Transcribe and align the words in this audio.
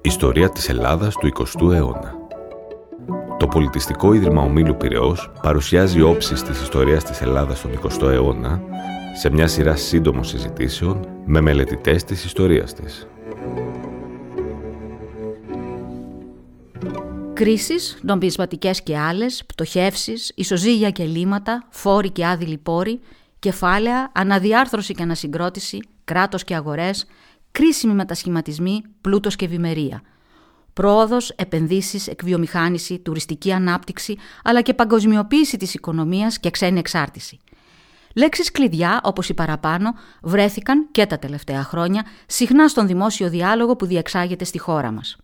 Ιστορία 0.00 0.50
της 0.50 0.68
Ελλάδας 0.68 1.14
του 1.14 1.28
20ου 1.34 1.72
αιώνα 1.72 2.14
Το 3.38 3.46
Πολιτιστικό 3.46 4.12
Ίδρυμα 4.12 4.42
Ομίλου 4.42 4.76
Πυραιός 4.76 5.30
παρουσιάζει 5.42 6.00
όψεις 6.00 6.42
της 6.42 6.60
ιστορίας 6.62 7.04
της 7.04 7.20
Ελλάδας 7.20 7.58
στον 7.58 7.70
20ο 7.70 8.10
αιώνα 8.10 8.62
σε 9.16 9.30
μια 9.30 9.46
σειρά 9.46 9.76
σύντομων 9.76 10.24
συζητήσεων 10.24 11.08
με 11.24 11.40
μελετητές 11.40 12.04
της 12.04 12.24
ιστορίας 12.24 12.74
της. 12.74 13.06
Κρίσεις, 17.32 17.98
νομισματικές 18.02 18.82
και 18.82 18.98
άλλες, 18.98 19.44
πτωχεύσεις, 19.46 20.32
ισοζύγια 20.34 20.90
και 20.90 21.04
λύματα, 21.04 21.66
φόροι 21.70 22.10
και 22.10 22.26
άδειλοι 22.26 22.58
πόροι, 22.58 23.00
κεφάλαια, 23.38 24.10
αναδιάρθρωση 24.14 24.94
και 24.94 25.02
ανασυγκρότηση, 25.02 25.80
κράτος 26.04 26.44
και 26.44 26.54
αγορές, 26.54 27.06
κρίσιμοι 27.50 27.94
μετασχηματισμοί, 27.94 28.82
πλούτος 29.00 29.36
και 29.36 29.44
ευημερία. 29.44 30.02
Πρόοδος, 30.72 31.30
επενδύσεις, 31.30 32.06
εκβιομηχάνηση, 32.08 32.98
τουριστική 32.98 33.52
ανάπτυξη, 33.52 34.16
αλλά 34.44 34.60
και 34.60 34.74
παγκοσμιοποίηση 34.74 35.56
της 35.56 35.74
οικονομίας 35.74 36.38
και 36.38 36.50
ξένη 36.50 36.78
εξάρτηση. 36.78 37.38
Λέξεις 38.14 38.50
κλειδιά, 38.50 39.00
όπως 39.04 39.28
οι 39.28 39.34
παραπάνω, 39.34 39.94
βρέθηκαν 40.22 40.88
και 40.90 41.06
τα 41.06 41.18
τελευταία 41.18 41.62
χρόνια 41.62 42.04
συχνά 42.26 42.68
στον 42.68 42.86
δημόσιο 42.86 43.28
διάλογο 43.28 43.76
που 43.76 43.86
διεξάγεται 43.86 44.44
στη 44.44 44.58
χώρα 44.58 44.90
μας. 44.90 45.16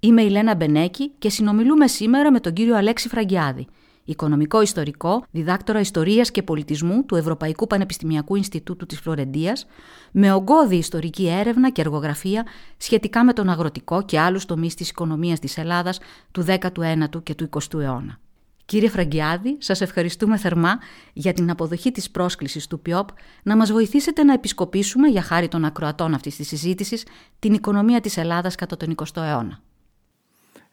Είμαι 0.00 0.22
η 0.22 0.28
Λένα 0.28 0.54
Μπενέκη 0.54 1.10
και 1.18 1.30
συνομιλούμε 1.30 1.86
σήμερα 1.86 2.30
με 2.30 2.40
τον 2.40 2.52
κύριο 2.52 2.76
Αλέξη 2.76 3.08
Φραγκιάδη, 3.08 3.66
οικονομικό 4.04 4.62
ιστορικό, 4.62 5.24
διδάκτορα 5.30 5.80
ιστορίας 5.80 6.30
και 6.30 6.42
πολιτισμού 6.42 7.04
του 7.04 7.16
Ευρωπαϊκού 7.16 7.66
Πανεπιστημιακού 7.66 8.36
Ινστιτούτου 8.36 8.86
της 8.86 9.00
Φλωρεντίας, 9.00 9.66
με 10.12 10.32
ογκώδη 10.32 10.76
ιστορική 10.76 11.28
έρευνα 11.28 11.70
και 11.70 11.80
εργογραφία 11.80 12.46
σχετικά 12.76 13.24
με 13.24 13.32
τον 13.32 13.48
αγροτικό 13.48 14.02
και 14.02 14.18
άλλους 14.18 14.44
τομείς 14.44 14.74
της 14.74 14.90
οικονομίας 14.90 15.38
της 15.38 15.58
Ελλάδας 15.58 15.98
του 16.30 16.44
19ου 16.46 17.22
και 17.22 17.34
του 17.34 17.48
20ου 17.50 17.80
αιώνα. 17.80 18.18
Κύριε 18.64 18.88
Φραγκιάδη, 18.88 19.56
σας 19.60 19.80
ευχαριστούμε 19.80 20.36
θερμά 20.36 20.78
για 21.12 21.32
την 21.32 21.50
αποδοχή 21.50 21.92
της 21.92 22.10
πρόσκλησης 22.10 22.66
του 22.66 22.80
ΠΙΟΠ 22.80 23.08
να 23.42 23.56
μας 23.56 23.72
βοηθήσετε 23.72 24.22
να 24.22 24.32
επισκοπήσουμε, 24.32 25.08
για 25.08 25.22
χάρη 25.22 25.48
των 25.48 25.64
ακροατών 25.64 26.14
αυτής 26.14 26.36
της 26.36 26.48
συζήτησης, 26.48 27.06
την 27.38 27.52
οικονομία 27.52 28.00
της 28.00 28.16
Ελλάδας 28.16 28.54
κατά 28.54 28.76
τον 28.76 28.94
20ο 28.96 29.22
αιώνα. 29.22 29.60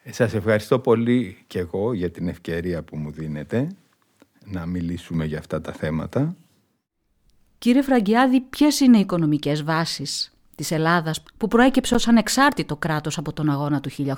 Σας 0.10 0.34
ευχαριστώ 0.34 0.80
πολύ 0.80 1.38
και 1.48 1.60
εγώ 1.60 1.94
για 1.94 2.12
την 2.12 2.28
ευκαιρία 2.28 2.84
που 2.84 2.98
μου 2.98 3.12
δίνετε 3.12 3.68
να 4.46 4.66
μιλήσουμε 4.66 5.26
για 5.26 5.38
αυτά 5.38 5.62
τα 5.62 5.72
θέματα. 5.72 6.36
Κύριε 7.58 7.82
Φραγκιάδη, 7.82 8.42
ποιες 8.42 8.80
είναι 8.80 8.98
οι 8.98 9.00
οικονομικές 9.00 9.64
βάσεις 9.64 10.32
της 10.56 10.72
Ελλάδας 10.72 11.24
που 11.38 11.48
προέκυψε 11.48 11.96
ως 11.96 12.08
ανεξάρτητο 12.08 12.76
κράτος 12.76 13.18
από 13.18 13.34
τον 13.34 13.50
αγώνα 13.50 13.80
του 13.80 13.90
1821. 13.90 14.14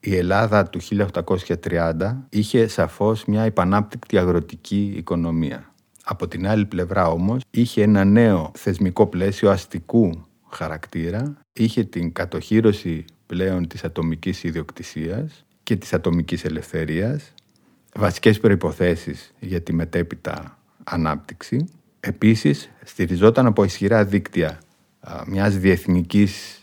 Η 0.00 0.16
Ελλάδα 0.16 0.68
του 0.68 0.80
1830 0.80 2.16
είχε 2.28 2.66
σαφώς 2.66 3.24
μια 3.24 3.42
επανάπτυκτη 3.42 4.18
αγροτική 4.18 4.92
οικονομία. 4.96 5.74
Από 6.04 6.28
την 6.28 6.48
άλλη 6.48 6.66
πλευρά 6.66 7.10
όμως 7.10 7.42
είχε 7.50 7.82
ένα 7.82 8.04
νέο 8.04 8.50
θεσμικό 8.54 9.06
πλαίσιο 9.06 9.50
αστικού 9.50 10.26
χαρακτήρα, 10.50 11.36
είχε 11.52 11.84
την 11.84 12.12
κατοχήρωση 12.12 13.04
πλέον 13.26 13.66
της 13.66 13.84
ατομικής 13.84 14.44
ιδιοκτησίας 14.44 15.44
και 15.62 15.76
της 15.76 15.92
ατομικής 15.92 16.44
ελευθερίας, 16.44 17.32
βασικές 17.94 18.40
προϋποθέσεις 18.40 19.34
για 19.38 19.60
τη 19.60 19.72
μετέπειτα 19.72 20.58
ανάπτυξη. 20.84 21.68
Επίσης, 22.00 22.70
στηριζόταν 22.84 23.46
από 23.46 23.64
ισχυρά 23.64 24.04
δίκτυα 24.04 24.58
μιας 25.26 25.58
διεθνικής 25.58 26.60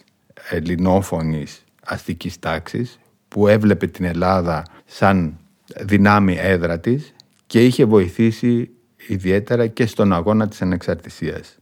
ελληνόφωνης 0.49 1.63
αστικής 1.83 2.39
τάξης 2.39 2.99
που 3.27 3.47
έβλεπε 3.47 3.87
την 3.87 4.05
Ελλάδα 4.05 4.65
σαν 4.85 5.37
δυνάμει 5.79 6.37
έδρα 6.39 6.79
της 6.79 7.13
και 7.47 7.65
είχε 7.65 7.85
βοηθήσει 7.85 8.69
ιδιαίτερα 9.07 9.67
και 9.67 9.85
στον 9.85 10.13
αγώνα 10.13 10.47
της 10.47 10.61
ανεξαρτησίας. 10.61 11.57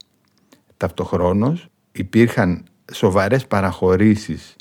Ταυτοχρόνως 0.77 1.67
υπήρχαν 1.91 2.63
σοβαρές 2.93 3.47
παραχωρήσεις 3.47 4.55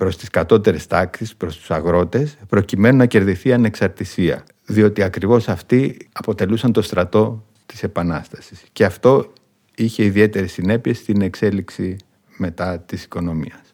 προς 0.00 0.16
τις 0.16 0.30
κατώτερες 0.30 0.86
τάξεις, 0.86 1.36
προς 1.36 1.56
τους 1.56 1.70
αγρότες, 1.70 2.36
προκειμένου 2.48 2.96
να 2.96 3.06
κερδιθεί 3.06 3.52
ανεξαρτησία. 3.52 4.44
Διότι 4.66 5.02
ακριβώς 5.02 5.48
αυτοί 5.48 6.08
αποτελούσαν 6.12 6.72
το 6.72 6.82
στρατό 6.82 7.44
της 7.66 7.82
Επανάστασης. 7.82 8.62
Και 8.72 8.84
αυτό 8.84 9.32
είχε 9.74 10.04
ιδιαίτερη 10.04 10.46
συνέπειες 10.46 10.98
στην 10.98 11.20
εξέλιξη 11.20 11.96
μετά 12.36 12.78
της 12.80 13.04
οικονομίας. 13.04 13.69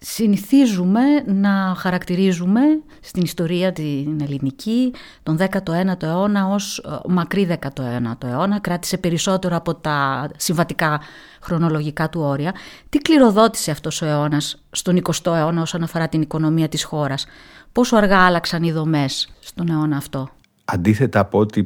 Συνηθίζουμε 0.00 1.00
να 1.26 1.74
χαρακτηρίζουμε 1.76 2.60
στην 3.00 3.22
ιστορία 3.22 3.72
την 3.72 4.20
ελληνική 4.20 4.94
τον 5.22 5.38
19ο 5.38 6.02
αιώνα 6.02 6.46
ως 6.46 6.78
ε, 6.78 6.98
μακρύ 7.08 7.58
19ο 7.60 8.24
αιώνα, 8.24 8.60
κράτησε 8.60 8.98
περισσότερο 8.98 9.56
από 9.56 9.74
τα 9.74 10.28
συμβατικά 10.36 11.00
χρονολογικά 11.40 12.08
του 12.08 12.20
όρια. 12.20 12.54
Τι 12.88 12.98
κληροδότησε 12.98 13.70
αυτός 13.70 14.02
ο 14.02 14.06
αιώνας 14.06 14.64
στον 14.70 15.02
20ο 15.02 15.32
αιώνα 15.34 15.62
όσον 15.62 15.82
αφορά 15.82 16.08
την 16.08 16.22
οικονομία 16.22 16.68
της 16.68 16.84
χώρας, 16.84 17.26
πόσο 17.72 17.96
αργά 17.96 18.18
άλλαξαν 18.18 18.62
οι 18.62 18.72
δομές 18.72 19.28
στον 19.40 19.68
αιώνα 19.68 19.96
αυτό; 19.96 20.28
Αντίθετα 20.64 21.20
από 21.20 21.38
ό,τι 21.38 21.64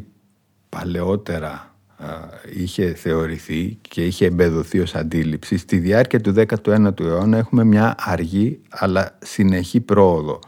παλαιότερα 0.68 1.71
είχε 2.54 2.94
θεωρηθεί 2.94 3.78
και 3.88 4.06
είχε 4.06 4.26
εμπεδοθεί 4.26 4.80
ως 4.80 4.94
αντίληψη 4.94 5.56
στη 5.56 5.78
διάρκεια 5.78 6.20
του 6.20 6.34
19ου 6.36 7.00
αιώνα 7.00 7.38
έχουμε 7.38 7.64
μια 7.64 7.94
αργή 7.98 8.60
αλλά 8.68 9.18
συνεχή 9.22 9.80
πρόοδο 9.80 10.38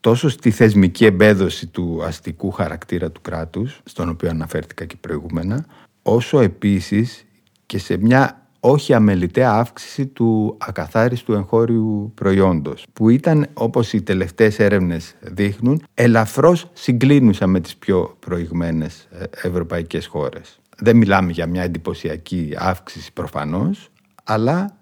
τόσο 0.00 0.28
στη 0.28 0.50
θεσμική 0.50 1.04
εμπέδωση 1.04 1.66
του 1.66 2.00
αστικού 2.04 2.50
χαρακτήρα 2.50 3.10
του 3.10 3.20
κράτους 3.20 3.80
στον 3.84 4.08
οποίο 4.08 4.28
αναφέρθηκα 4.30 4.84
και 4.84 4.96
προηγούμενα 5.00 5.66
όσο 6.02 6.40
επίσης 6.40 7.26
και 7.66 7.78
σε 7.78 7.96
μια 7.96 8.44
όχι 8.66 8.94
αμεληταία 8.94 9.50
αύξηση 9.52 10.06
του 10.06 10.56
ακαθάριστου 10.60 11.32
εγχώριου 11.32 12.12
προϊόντος 12.14 12.86
που 12.92 13.08
ήταν 13.08 13.46
όπως 13.54 13.92
οι 13.92 14.02
τελευταίες 14.02 14.58
έρευνες 14.58 15.14
δείχνουν 15.20 15.82
ελαφρώς 15.94 16.70
συγκλίνουσα 16.72 17.46
με 17.46 17.60
τις 17.60 17.76
πιο 17.76 18.16
προηγμένες 18.18 19.08
ε, 19.10 19.24
ευρωπαϊκές 19.48 20.06
χώρες. 20.06 20.58
Δεν 20.78 20.96
μιλάμε 20.96 21.32
για 21.32 21.46
μια 21.46 21.62
εντυπωσιακή 21.62 22.54
αύξηση 22.56 23.12
προφανώς, 23.12 23.90
αλλά 24.24 24.76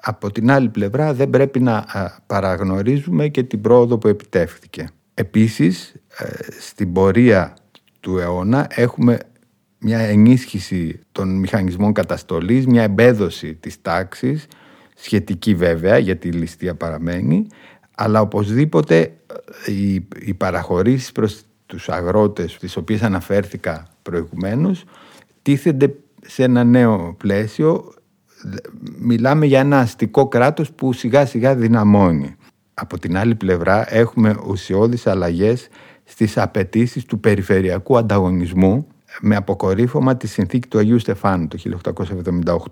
από 0.00 0.32
την 0.32 0.50
άλλη 0.50 0.68
πλευρά 0.68 1.14
δεν 1.14 1.30
πρέπει 1.30 1.60
να 1.60 1.84
παραγνωρίζουμε 2.26 3.28
και 3.28 3.42
την 3.42 3.60
πρόοδο 3.60 3.98
που 3.98 4.08
επιτεύχθηκε. 4.08 4.88
Επίσης, 5.14 5.94
ε, 6.18 6.26
στην 6.60 6.92
πορεία 6.92 7.56
του 8.00 8.18
αιώνα 8.18 8.66
έχουμε 8.70 9.18
μια 9.78 9.98
ενίσχυση 9.98 11.00
των 11.12 11.38
μηχανισμών 11.38 11.92
καταστολής, 11.92 12.66
μια 12.66 12.82
εμπέδωση 12.82 13.54
της 13.54 13.82
τάξης, 13.82 14.46
σχετική 14.94 15.54
βέβαια 15.54 15.98
γιατί 15.98 16.28
η 16.28 16.32
ληστεία 16.32 16.74
παραμένει, 16.74 17.46
αλλά 17.94 18.20
οπωσδήποτε 18.20 18.98
ε, 19.66 19.72
οι, 19.72 20.08
οι 20.18 20.34
παραχωρήσεις 20.34 21.12
προς 21.12 21.42
τους 21.66 21.88
αγρότες, 21.88 22.56
τις 22.58 22.76
οποίες 22.76 23.02
αναφέρθηκα 23.02 23.86
προηγουμένως, 24.02 24.84
τίθενται 25.48 25.94
σε 26.26 26.42
ένα 26.42 26.64
νέο 26.64 27.14
πλαίσιο. 27.18 27.92
Μιλάμε 28.98 29.46
για 29.46 29.60
ένα 29.60 29.78
αστικό 29.78 30.28
κράτος 30.28 30.72
που 30.72 30.92
σιγά 30.92 31.26
σιγά 31.26 31.54
δυναμώνει. 31.54 32.36
Από 32.74 32.98
την 32.98 33.16
άλλη 33.16 33.34
πλευρά 33.34 33.94
έχουμε 33.94 34.36
ουσιώδεις 34.46 35.06
αλλαγές 35.06 35.68
στις 36.04 36.38
απαιτήσεις 36.38 37.04
του 37.04 37.20
περιφερειακού 37.20 37.96
ανταγωνισμού 37.96 38.86
με 39.20 39.36
αποκορύφωμα 39.36 40.16
τη 40.16 40.26
συνθήκη 40.26 40.68
του 40.68 40.78
Αγίου 40.78 40.98
Στεφάνου 40.98 41.48
το 41.48 41.58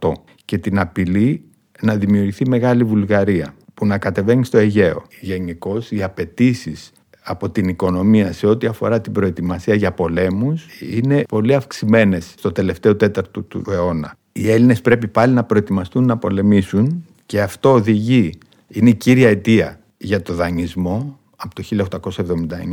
1878 0.01 0.13
και 0.45 0.59
την 0.59 0.79
απειλή 0.79 1.45
να 1.81 1.97
δημιουργηθεί 1.97 2.49
Μεγάλη 2.49 2.85
Βουλγαρία 2.85 3.55
που 3.75 3.87
να 3.87 3.99
κατεβαίνει 3.99 4.45
στο 4.45 4.59
Αιγαίο. 4.59 5.03
Γενικώς 5.21 5.91
οι 5.91 6.03
απαιτήσεις 6.03 6.93
από 7.27 7.51
την 7.51 7.69
οικονομία 7.69 8.33
σε 8.33 8.47
ό,τι 8.47 8.67
αφορά 8.67 9.01
την 9.01 9.13
προετοιμασία 9.13 9.75
για 9.75 9.93
πολέμους 9.93 10.67
είναι 10.81 11.23
πολύ 11.29 11.55
αυξημένες 11.55 12.35
στο 12.39 12.53
τελευταίο 12.53 12.97
τέταρτο 12.97 13.43
του 13.43 13.63
αιώνα. 13.71 14.15
Οι 14.33 14.51
Έλληνες 14.51 14.81
πρέπει 14.81 15.09
πάλι 15.09 15.33
να 15.33 15.45
προετοιμαστούν 15.45 16.05
να 16.05 16.17
πολεμήσουν 16.17 17.05
και 17.27 17.41
αυτό 17.41 17.73
οδηγεί, 17.73 18.39
είναι 18.69 18.91
η 18.91 18.95
κύρια 18.95 19.29
αιτία 19.29 19.81
για 19.99 20.23
το 20.23 20.35
δανεισμό 20.35 21.19
από 21.37 21.55
το 21.55 21.89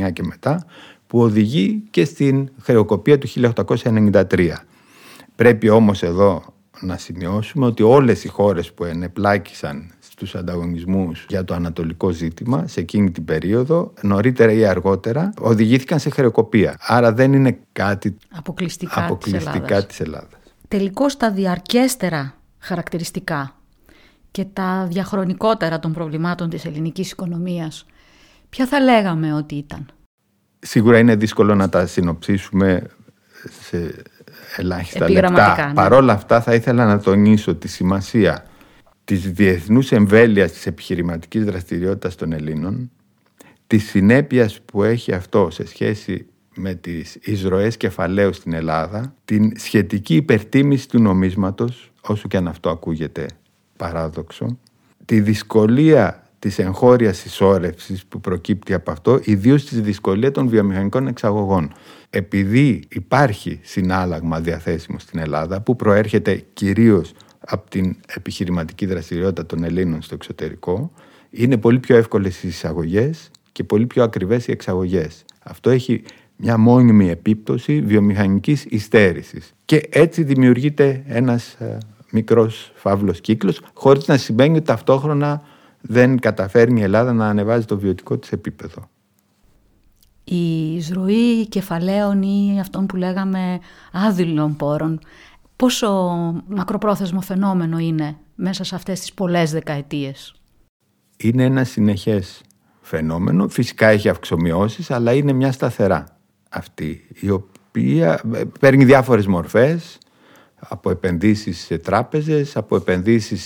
1879 0.06 0.12
και 0.12 0.22
μετά 0.22 0.66
που 1.06 1.20
οδηγεί 1.20 1.82
και 1.90 2.04
στην 2.04 2.48
χρεοκοπία 2.60 3.18
του 3.18 3.28
1893. 3.54 4.52
Πρέπει 5.36 5.68
όμως 5.68 6.02
εδώ 6.02 6.42
να 6.80 6.96
σημειώσουμε 6.96 7.66
ότι 7.66 7.82
όλες 7.82 8.24
οι 8.24 8.28
χώρες 8.28 8.72
που 8.72 8.84
ενεπλάκησαν 8.84 9.93
στους 10.14 10.34
ανταγωνισμούς 10.34 11.26
για 11.28 11.44
το 11.44 11.54
ανατολικό 11.54 12.10
ζήτημα 12.10 12.66
σε 12.66 12.80
εκείνη 12.80 13.10
την 13.10 13.24
περίοδο, 13.24 13.92
νωρίτερα 14.00 14.52
ή 14.52 14.66
αργότερα, 14.66 15.32
οδηγήθηκαν 15.40 15.98
σε 15.98 16.10
χρεοκοπία. 16.10 16.76
Άρα 16.80 17.12
δεν 17.12 17.32
είναι 17.32 17.58
κάτι 17.72 18.16
αποκλειστικά, 18.30 19.04
αποκλειστικά 19.04 19.50
της, 19.50 19.60
Ελλάδας. 19.60 19.86
της 19.86 20.00
Ελλάδας. 20.00 20.38
Τελικώς 20.68 21.16
τα 21.16 21.30
διαρκέστερα 21.30 22.34
χαρακτηριστικά 22.58 23.56
και 24.30 24.44
τα 24.52 24.86
διαχρονικότερα 24.90 25.78
των 25.78 25.92
προβλημάτων 25.92 26.50
της 26.50 26.64
ελληνικής 26.64 27.10
οικονομίας, 27.10 27.86
ποια 28.48 28.66
θα 28.66 28.80
λέγαμε 28.80 29.34
ότι 29.34 29.54
ήταν; 29.54 29.86
Σίγουρα 30.58 30.98
είναι 30.98 31.16
δύσκολο 31.16 31.54
να 31.54 31.68
τα 31.68 31.86
συνοψίσουμε 31.86 32.82
σε 33.60 34.02
ελάχιστα 34.56 35.10
λεπτά. 35.10 35.66
Ναι. 35.68 35.74
Παρόλα 35.74 36.12
αυτά 36.12 36.40
θα 36.40 36.54
ήθελα 36.54 36.86
να 36.86 36.98
τονίσω 36.98 37.54
τη 37.54 37.68
σημασία 37.68 38.44
της 39.04 39.32
διεθνούς 39.32 39.92
εμβέλειας 39.92 40.52
της 40.52 40.66
επιχειρηματικής 40.66 41.44
δραστηριότητας 41.44 42.14
των 42.14 42.32
Ελλήνων, 42.32 42.90
της 43.66 43.88
συνέπειας 43.88 44.60
που 44.60 44.82
έχει 44.82 45.12
αυτό 45.12 45.48
σε 45.50 45.66
σχέση 45.66 46.26
με 46.54 46.74
τις 46.74 47.18
εισρωές 47.22 47.76
κεφαλαίου 47.76 48.32
στην 48.32 48.52
Ελλάδα, 48.52 49.14
την 49.24 49.52
σχετική 49.56 50.14
υπερτίμηση 50.14 50.88
του 50.88 51.00
νομίσματος, 51.00 51.92
όσο 52.00 52.28
και 52.28 52.36
αν 52.36 52.48
αυτό 52.48 52.70
ακούγεται 52.70 53.26
παράδοξο, 53.76 54.58
τη 55.04 55.20
δυσκολία 55.20 56.24
της 56.38 56.58
εγχώριας 56.58 57.16
συσσόρευσης 57.16 58.06
που 58.06 58.20
προκύπτει 58.20 58.74
από 58.74 58.90
αυτό, 58.90 59.20
ιδίως 59.22 59.64
τη 59.64 59.80
δυσκολία 59.80 60.30
των 60.30 60.48
βιομηχανικών 60.48 61.06
εξαγωγών. 61.06 61.72
Επειδή 62.10 62.82
υπάρχει 62.88 63.60
συνάλλαγμα 63.62 64.40
διαθέσιμο 64.40 64.98
στην 64.98 65.18
Ελλάδα 65.18 65.60
που 65.60 65.76
προέρχεται 65.76 66.44
κυρίως 66.52 67.12
από 67.46 67.70
την 67.70 67.96
επιχειρηματική 68.06 68.86
δραστηριότητα 68.86 69.46
των 69.46 69.64
Ελλήνων 69.64 70.02
στο 70.02 70.14
εξωτερικό, 70.14 70.92
είναι 71.30 71.56
πολύ 71.56 71.78
πιο 71.78 71.96
εύκολες 71.96 72.42
οι 72.42 72.48
εισαγωγές 72.48 73.30
και 73.52 73.64
πολύ 73.64 73.86
πιο 73.86 74.02
ακριβές 74.02 74.46
οι 74.46 74.52
εξαγωγές. 74.52 75.24
Αυτό 75.42 75.70
έχει 75.70 76.02
μια 76.36 76.58
μόνιμη 76.58 77.10
επίπτωση 77.10 77.80
βιομηχανικής 77.80 78.64
υστέρησης. 78.64 79.52
Και 79.64 79.88
έτσι 79.90 80.22
δημιουργείται 80.22 81.04
ένας 81.06 81.52
ε, 81.52 81.78
μικρός 82.10 82.72
φαύλος 82.74 83.20
κύκλος, 83.20 83.60
χωρίς 83.74 84.06
να 84.06 84.16
σημαίνει 84.16 84.56
ότι 84.56 84.66
ταυτόχρονα 84.66 85.42
δεν 85.80 86.18
καταφέρνει 86.18 86.80
η 86.80 86.82
Ελλάδα 86.82 87.12
να 87.12 87.28
ανεβάζει 87.28 87.66
το 87.66 87.78
βιωτικό 87.78 88.18
της 88.18 88.32
επίπεδο. 88.32 88.88
Η 90.24 90.74
εισρωή 90.74 91.46
κεφαλαίων 91.48 92.22
ή 92.22 92.56
αυτών 92.60 92.86
που 92.86 92.96
λέγαμε 92.96 93.58
άδειλων 93.92 94.56
πόρων, 94.56 95.00
πόσο 95.56 95.88
μακροπρόθεσμο 96.46 97.20
φαινόμενο 97.20 97.78
είναι 97.78 98.16
μέσα 98.34 98.64
σε 98.64 98.74
αυτές 98.74 99.00
τις 99.00 99.12
πολλές 99.12 99.50
δεκαετίες; 99.50 100.34
Είναι 101.16 101.44
ένα 101.44 101.64
συνεχές 101.64 102.42
φαινόμενο. 102.80 103.48
Φυσικά 103.48 103.86
έχει 103.88 104.08
αυξομοιώσεις, 104.08 104.90
αλλά 104.90 105.12
είναι 105.12 105.32
μια 105.32 105.52
σταθερά 105.52 106.18
αυτή, 106.48 107.06
η 107.20 107.30
οποία 107.30 108.20
ε, 108.34 108.44
παίρνει 108.60 108.84
διάφορες 108.84 109.26
μορφές, 109.26 109.98
από 110.68 110.90
επενδύσεις 110.90 111.58
σε 111.58 111.78
τράπεζες, 111.78 112.56
από 112.56 112.76
επενδύσεις 112.76 113.44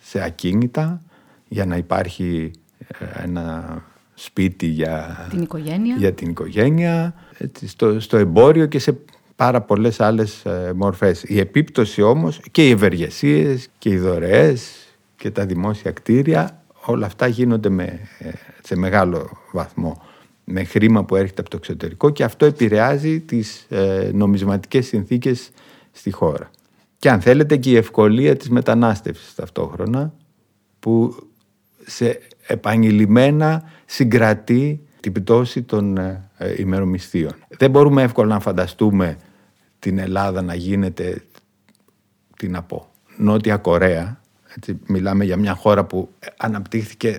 σε 0.00 0.24
ακίνητα, 0.24 1.02
για 1.48 1.66
να 1.66 1.76
υπάρχει 1.76 2.50
ε, 2.78 3.22
ένα 3.22 3.78
σπίτι 4.14 4.66
για 4.66 5.26
την 5.30 5.42
οικογένεια, 5.42 5.96
για 5.96 6.12
την 6.12 6.30
οικογένεια 6.30 7.14
έτσι, 7.38 7.68
στο, 7.68 8.00
στο 8.00 8.16
εμπόριο 8.16 8.66
και 8.66 8.78
σε 8.78 8.98
πάρα 9.40 9.60
πολλές 9.60 10.00
άλλες 10.00 10.44
ε, 10.44 10.72
μορφές. 10.76 11.22
Η 11.26 11.38
επίπτωση 11.38 12.02
όμως 12.02 12.40
και 12.50 12.66
οι 12.66 12.70
ευεργεσίες 12.70 13.68
και 13.78 13.88
οι 13.88 13.98
δωρεές 13.98 14.88
και 15.16 15.30
τα 15.30 15.46
δημόσια 15.46 15.90
κτίρια 15.90 16.62
όλα 16.84 17.06
αυτά 17.06 17.26
γίνονται 17.26 17.68
με, 17.68 18.00
σε 18.62 18.76
μεγάλο 18.76 19.30
βαθμό 19.52 20.02
με 20.44 20.64
χρήμα 20.64 21.04
που 21.04 21.16
έρχεται 21.16 21.40
από 21.40 21.50
το 21.50 21.56
εξωτερικό 21.56 22.10
και 22.10 22.24
αυτό 22.24 22.46
επηρεάζει 22.46 23.20
τις 23.20 23.66
ε, 23.68 24.10
νομισματικές 24.14 24.86
συνθήκες 24.86 25.50
στη 25.92 26.10
χώρα. 26.10 26.50
Και 26.98 27.10
αν 27.10 27.20
θέλετε 27.20 27.56
και 27.56 27.70
η 27.70 27.76
ευκολία 27.76 28.36
της 28.36 28.48
μετανάστευσης 28.48 29.34
ταυτόχρονα 29.34 30.12
που 30.80 31.14
σε 31.86 32.20
επανειλημμένα 32.46 33.62
συγκρατεί 33.86 34.80
την 35.00 35.12
πτώση 35.12 35.62
των 35.62 35.96
ε, 35.96 36.28
ημερομισθείων. 36.56 37.32
Δεν 37.48 37.70
μπορούμε 37.70 38.02
εύκολα 38.02 38.34
να 38.34 38.40
φανταστούμε 38.40 39.16
την 39.80 39.98
Ελλάδα 39.98 40.42
να 40.42 40.54
γίνεται, 40.54 41.22
τι 42.36 42.48
να 42.48 42.62
πω, 42.62 42.90
Νότια 43.16 43.56
Κορέα. 43.56 44.20
Έτσι, 44.56 44.78
μιλάμε 44.86 45.24
για 45.24 45.36
μια 45.36 45.54
χώρα 45.54 45.84
που 45.84 46.08
αναπτύχθηκε 46.36 47.18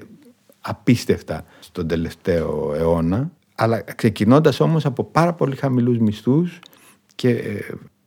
απίστευτα 0.62 1.46
στον 1.60 1.88
τελευταίο 1.88 2.74
αιώνα, 2.76 3.32
αλλά 3.56 3.82
ξεκινώντας 3.82 4.60
όμως 4.60 4.86
από 4.86 5.04
πάρα 5.04 5.34
πολύ 5.34 5.56
χαμηλούς 5.56 5.98
μισθούς 5.98 6.60
και 7.16 7.30
ε, 7.30 7.60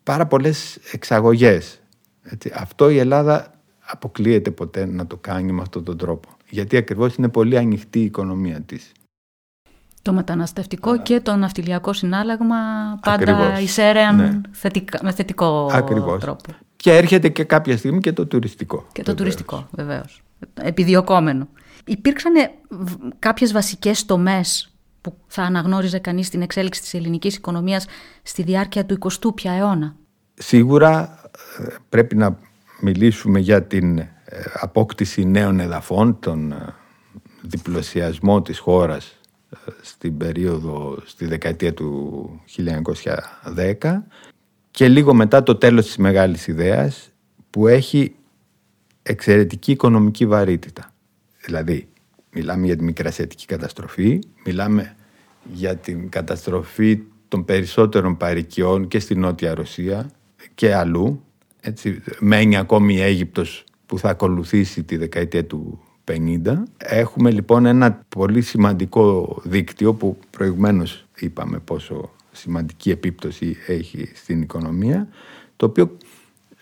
πάρα 0.02 0.26
πολλές 0.26 0.76
εξαγωγές. 0.92 1.80
Έτσι, 2.22 2.52
αυτό 2.54 2.90
η 2.90 2.98
Ελλάδα 2.98 3.54
αποκλείεται 3.84 4.50
ποτέ 4.50 4.86
να 4.86 5.06
το 5.06 5.16
κάνει 5.16 5.52
με 5.52 5.60
αυτόν 5.60 5.84
τον 5.84 5.96
τρόπο. 5.96 6.28
Γιατί 6.50 6.76
ακριβώς 6.76 7.14
είναι 7.14 7.28
πολύ 7.28 7.58
ανοιχτή 7.58 8.00
η 8.00 8.04
οικονομία 8.04 8.60
της. 8.60 8.92
Το 10.04 10.12
μεταναστευτικό 10.12 11.02
και 11.02 11.20
το 11.20 11.36
ναυτιλιακό 11.36 11.92
συνάλλαγμα 11.92 12.56
πάντα 13.00 13.60
εισέρεαν 13.60 14.16
ναι. 14.16 14.40
με 15.02 15.12
θετικό 15.12 15.70
τρόπο. 16.20 16.54
Και 16.76 16.92
έρχεται 16.92 17.28
και 17.28 17.44
κάποια 17.44 17.76
στιγμή 17.76 18.00
και 18.00 18.12
το 18.12 18.26
τουριστικό. 18.26 18.86
Και 18.92 19.02
το 19.02 19.14
τουριστικό, 19.14 19.66
βεβαίως. 19.70 20.22
Επιδιωκόμενο. 20.54 21.48
Υπήρξαν 21.84 22.32
κάποιες 23.18 23.52
βασικές 23.52 24.04
τομές 24.04 24.74
που 25.00 25.16
θα 25.26 25.42
αναγνώριζε 25.42 25.98
κανείς 25.98 26.28
την 26.28 26.42
εξέλιξη 26.42 26.80
της 26.80 26.94
ελληνικής 26.94 27.36
οικονομίας 27.36 27.86
στη 28.22 28.42
διάρκεια 28.42 28.84
του 28.86 28.98
20ου 29.00 29.34
πια 29.34 29.52
αιώνα; 29.52 29.96
Σίγουρα 30.34 31.20
ε, 31.58 31.66
πρέπει 31.88 32.16
να 32.16 32.38
μιλήσουμε 32.80 33.38
για 33.38 33.62
την 33.62 33.98
ε, 33.98 34.08
απόκτηση 34.60 35.24
νέων 35.24 35.60
εδαφών, 35.60 36.18
τον 36.20 36.52
ε, 36.52 36.74
διπλωσιασμό 37.42 38.42
της 38.42 38.58
χώρας 38.58 39.18
στην 39.82 40.16
περίοδο, 40.16 40.98
στη 41.04 41.26
δεκαετία 41.26 41.74
του 41.74 42.40
1910 43.80 44.02
και 44.70 44.88
λίγο 44.88 45.14
μετά 45.14 45.42
το 45.42 45.56
τέλος 45.56 45.86
της 45.86 45.96
μεγάλης 45.96 46.46
ιδέας 46.46 47.10
που 47.50 47.66
έχει 47.66 48.14
εξαιρετική 49.02 49.72
οικονομική 49.72 50.26
βαρύτητα. 50.26 50.92
Δηλαδή, 51.44 51.88
μιλάμε 52.32 52.66
για 52.66 52.76
τη 52.76 52.84
μικρασιατική 52.84 53.46
καταστροφή, 53.46 54.18
μιλάμε 54.44 54.96
για 55.52 55.76
την 55.76 56.08
καταστροφή 56.08 57.02
των 57.28 57.44
περισσότερων 57.44 58.16
παρικιών 58.16 58.88
και 58.88 58.98
στη 58.98 59.14
Νότια 59.14 59.54
Ρωσία 59.54 60.10
και 60.54 60.74
αλλού. 60.74 61.24
Έτσι, 61.60 62.02
μένει 62.20 62.56
ακόμη 62.56 62.94
η 62.94 63.00
Αίγυπτος 63.00 63.64
που 63.86 63.98
θα 63.98 64.08
ακολουθήσει 64.08 64.82
τη 64.82 64.96
δεκαετία 64.96 65.44
του 65.44 65.80
50. 66.12 66.62
Έχουμε 66.76 67.30
λοιπόν 67.30 67.66
ένα 67.66 68.04
πολύ 68.08 68.42
σημαντικό 68.42 69.36
δίκτυο 69.44 69.94
που 69.94 70.18
προηγουμένως 70.30 71.06
είπαμε 71.18 71.58
πόσο 71.58 72.10
σημαντική 72.32 72.90
επίπτωση 72.90 73.56
έχει 73.66 74.10
στην 74.14 74.42
οικονομία, 74.42 75.08
το 75.56 75.66
οποίο 75.66 75.96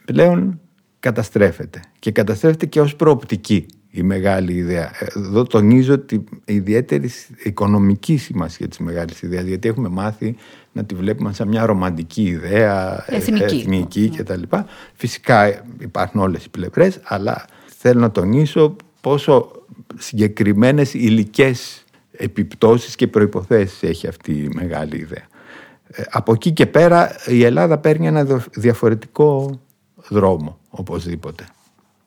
πλέον 0.04 0.60
καταστρέφεται 1.00 1.80
και 1.98 2.10
καταστρέφεται 2.10 2.66
και 2.66 2.80
ως 2.80 2.96
προοπτική 2.96 3.66
η 3.90 4.02
μεγάλη 4.02 4.52
ιδέα. 4.52 4.90
Εδώ 5.16 5.42
τονίζω 5.42 5.98
τη 5.98 6.18
ιδιαίτερη 6.44 7.10
οικονομική 7.42 8.16
σημασία 8.16 8.68
της 8.68 8.78
μεγάλης 8.78 9.22
ιδέας 9.22 9.44
γιατί 9.44 9.68
έχουμε 9.68 9.88
μάθει 9.88 10.36
να 10.72 10.84
τη 10.84 10.94
βλέπουμε 10.94 11.32
σαν 11.32 11.48
μια 11.48 11.66
ρομαντική 11.66 12.22
ιδέα, 12.22 13.04
ε, 13.06 13.16
εθνική, 13.16 13.54
εθνική 13.54 14.12
κτλ. 14.16 14.42
Φυσικά 14.94 15.64
υπάρχουν 15.78 16.20
όλες 16.20 16.44
οι 16.44 16.48
πλευρές 16.50 17.00
αλλά 17.04 17.44
θέλω 17.78 18.00
να 18.00 18.10
τονίσω 18.10 18.76
πόσο 19.02 19.50
συγκεκριμένες 19.98 20.94
υλικές 20.94 21.84
επιπτώσεις 22.12 22.96
και 22.96 23.06
προϋποθέσεις 23.06 23.82
έχει 23.82 24.06
αυτή 24.06 24.32
η 24.32 24.48
μεγάλη 24.54 24.96
ιδέα. 24.96 25.26
Ε, 25.86 26.02
από 26.10 26.32
εκεί 26.32 26.52
και 26.52 26.66
πέρα 26.66 27.14
η 27.26 27.44
Ελλάδα 27.44 27.78
παίρνει 27.78 28.06
ένα 28.06 28.24
διαφορετικό 28.54 29.60
δρόμο 30.08 30.58
οπωσδήποτε 30.70 31.46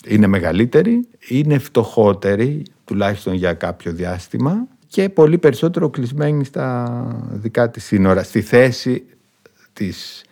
είναι 0.05 0.27
μεγαλύτερη, 0.27 1.07
είναι 1.27 1.57
φτωχότερη, 1.57 2.65
τουλάχιστον 2.85 3.33
για 3.33 3.53
κάποιο 3.53 3.91
διάστημα 3.91 4.67
και 4.87 5.09
πολύ 5.09 5.37
περισσότερο 5.37 5.89
κλεισμένη 5.89 6.43
στα 6.43 7.27
δικά 7.31 7.69
της 7.69 7.83
σύνορα, 7.83 8.23
στη 8.23 8.41
θέση 8.41 9.03
της, 9.73 10.23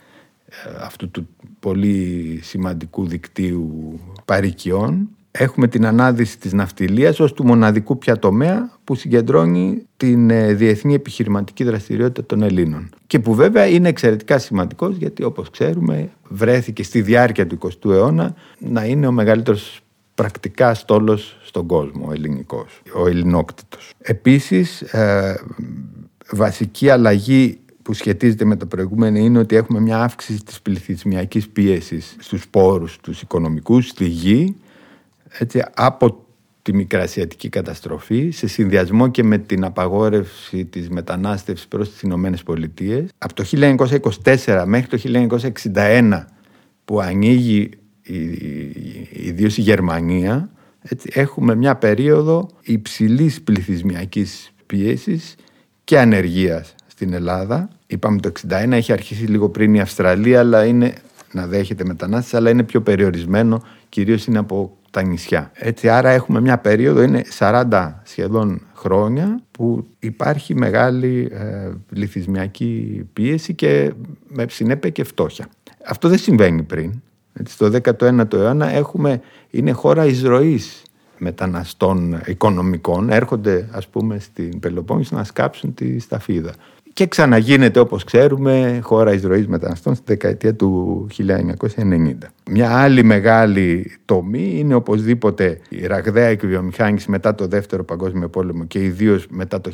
ε, 0.45 0.69
αυτού 0.79 1.09
του 1.11 1.27
πολύ 1.59 2.39
σημαντικού 2.43 3.07
δικτύου 3.07 3.99
παρικιών 4.25 5.09
έχουμε 5.37 5.67
την 5.67 5.85
ανάδυση 5.85 6.37
της 6.39 6.53
ναυτιλίας 6.53 7.19
ως 7.19 7.33
του 7.33 7.45
μοναδικού 7.45 7.97
πια 7.97 8.19
τομέα 8.19 8.71
που 8.83 8.95
συγκεντρώνει 8.95 9.85
την 9.97 10.29
ε, 10.29 10.53
διεθνή 10.53 10.93
επιχειρηματική 10.93 11.63
δραστηριότητα 11.63 12.25
των 12.25 12.41
Ελλήνων. 12.41 12.89
Και 13.07 13.19
που 13.19 13.33
βέβαια 13.33 13.65
είναι 13.65 13.89
εξαιρετικά 13.89 14.37
σημαντικός 14.37 14.95
γιατί 14.95 15.23
όπως 15.23 15.49
ξέρουμε 15.49 16.09
βρέθηκε 16.27 16.83
στη 16.83 17.01
διάρκεια 17.01 17.47
του 17.47 17.57
20ου 17.61 17.91
αιώνα 17.91 18.35
να 18.59 18.85
είναι 18.85 19.07
ο 19.07 19.11
μεγαλύτερος 19.11 19.81
πρακτικά 20.15 20.73
στόλος 20.73 21.39
στον 21.43 21.67
κόσμο, 21.67 22.07
ο 22.07 22.11
ελληνικός, 22.11 22.81
ο 22.95 23.07
ελληνόκτητος. 23.07 23.93
Επίσης, 23.97 24.81
ε, 24.81 25.39
βασική 26.31 26.89
αλλαγή 26.89 27.57
που 27.81 27.93
σχετίζεται 27.93 28.45
με 28.45 28.55
το 28.55 28.65
προηγούμενο 28.65 29.17
είναι 29.17 29.39
ότι 29.39 29.55
έχουμε 29.55 29.79
μια 29.79 30.03
αύξηση 30.03 30.43
της 30.43 30.61
πληθυσμιακής 30.61 31.49
πίεσης 31.49 32.15
στους 32.19 32.47
πόρους, 32.47 32.97
τους 32.97 33.21
οικονομικούς, 33.21 33.87
στη 33.87 34.05
γη, 34.05 34.55
έτσι, 35.37 35.63
από 35.73 36.25
τη 36.61 36.73
μικρασιατική 36.73 37.49
καταστροφή 37.49 38.29
σε 38.29 38.47
συνδυασμό 38.47 39.07
και 39.07 39.23
με 39.23 39.37
την 39.37 39.65
απαγόρευση 39.65 40.65
της 40.65 40.89
μετανάστευσης 40.89 41.67
προς 41.67 41.91
τις 41.91 42.01
Ηνωμένες 42.01 42.43
Πολιτείες. 42.43 43.09
Από 43.17 43.33
το 43.33 43.43
1924 44.23 44.63
μέχρι 44.65 44.87
το 44.87 45.27
1961 45.75 46.25
που 46.85 47.01
ανοίγει 47.01 47.69
ιδίως 49.11 49.57
η 49.57 49.61
Γερμανία 49.61 50.49
έτσι, 50.81 51.09
έχουμε 51.13 51.55
μια 51.55 51.75
περίοδο 51.75 52.49
υψηλής 52.61 53.41
πληθυσμιακής 53.41 54.53
πίεσης 54.65 55.35
και 55.83 55.99
ανεργίας 55.99 56.75
στην 56.87 57.13
Ελλάδα. 57.13 57.69
Είπαμε 57.87 58.19
το 58.19 58.31
61 58.49 58.71
έχει 58.71 58.91
αρχίσει 58.91 59.23
λίγο 59.23 59.49
πριν 59.49 59.73
η 59.73 59.79
Αυστραλία 59.79 60.39
αλλά 60.39 60.65
είναι 60.65 60.93
να 61.31 61.47
δέχεται 61.47 61.85
μετανάστες 61.85 62.33
αλλά 62.33 62.49
είναι 62.49 62.63
πιο 62.63 62.81
περιορισμένο 62.81 63.63
κυρίως 63.89 64.25
είναι 64.25 64.37
από 64.37 64.77
τα 64.93 65.03
νησιά. 65.03 65.51
Έτσι, 65.53 65.89
άρα 65.89 66.09
έχουμε 66.09 66.41
μια 66.41 66.57
περίοδο, 66.57 67.01
είναι 67.01 67.23
40 67.39 67.93
σχεδόν 68.03 68.61
χρόνια 68.75 69.39
που 69.51 69.87
υπάρχει 69.99 70.55
μεγάλη 70.55 71.29
ε, 71.31 71.71
πληθυσμιακή 71.89 73.03
πίεση 73.13 73.53
και 73.53 73.93
με 74.27 74.45
συνέπεια 74.49 74.89
και 74.89 75.03
φτώχεια. 75.03 75.47
Αυτό 75.87 76.09
δεν 76.09 76.17
συμβαίνει 76.17 76.63
πριν. 76.63 77.01
Έτσι, 77.33 77.53
στο 77.53 77.69
19ο 77.83 78.33
αιώνα 78.33 78.69
έχουμε, 78.69 79.21
είναι 79.49 79.71
χώρα 79.71 80.05
εισρωής 80.05 80.83
μεταναστών 81.17 82.21
οικονομικών 82.25 83.09
έρχονται 83.09 83.69
ας 83.71 83.87
πούμε 83.87 84.19
στην 84.19 84.59
Πελοπόννησο 84.59 85.15
να 85.15 85.23
σκάψουν 85.23 85.73
τη 85.73 85.99
σταφίδα 85.99 86.53
και 86.93 87.07
ξαναγίνεται 87.07 87.79
όπως 87.79 88.03
ξέρουμε 88.03 88.79
χώρα 88.83 89.13
εισρωής 89.13 89.47
μεταναστών 89.47 89.95
στη 89.95 90.03
δεκαετία 90.07 90.55
του 90.55 91.07
1990. 91.17 92.13
Μια 92.51 92.77
άλλη 92.77 93.03
μεγάλη 93.03 93.97
τομή 94.05 94.53
είναι 94.59 94.73
οπωσδήποτε 94.73 95.59
η 95.69 95.85
ραγδαία 95.85 96.27
εκβιομηχάνηση 96.27 97.11
μετά 97.11 97.35
το 97.35 97.47
Δεύτερο 97.47 97.83
Παγκόσμιο 97.83 98.29
Πόλεμο 98.29 98.65
και 98.65 98.83
ιδίως 98.83 99.27
μετά 99.29 99.61
το 99.61 99.71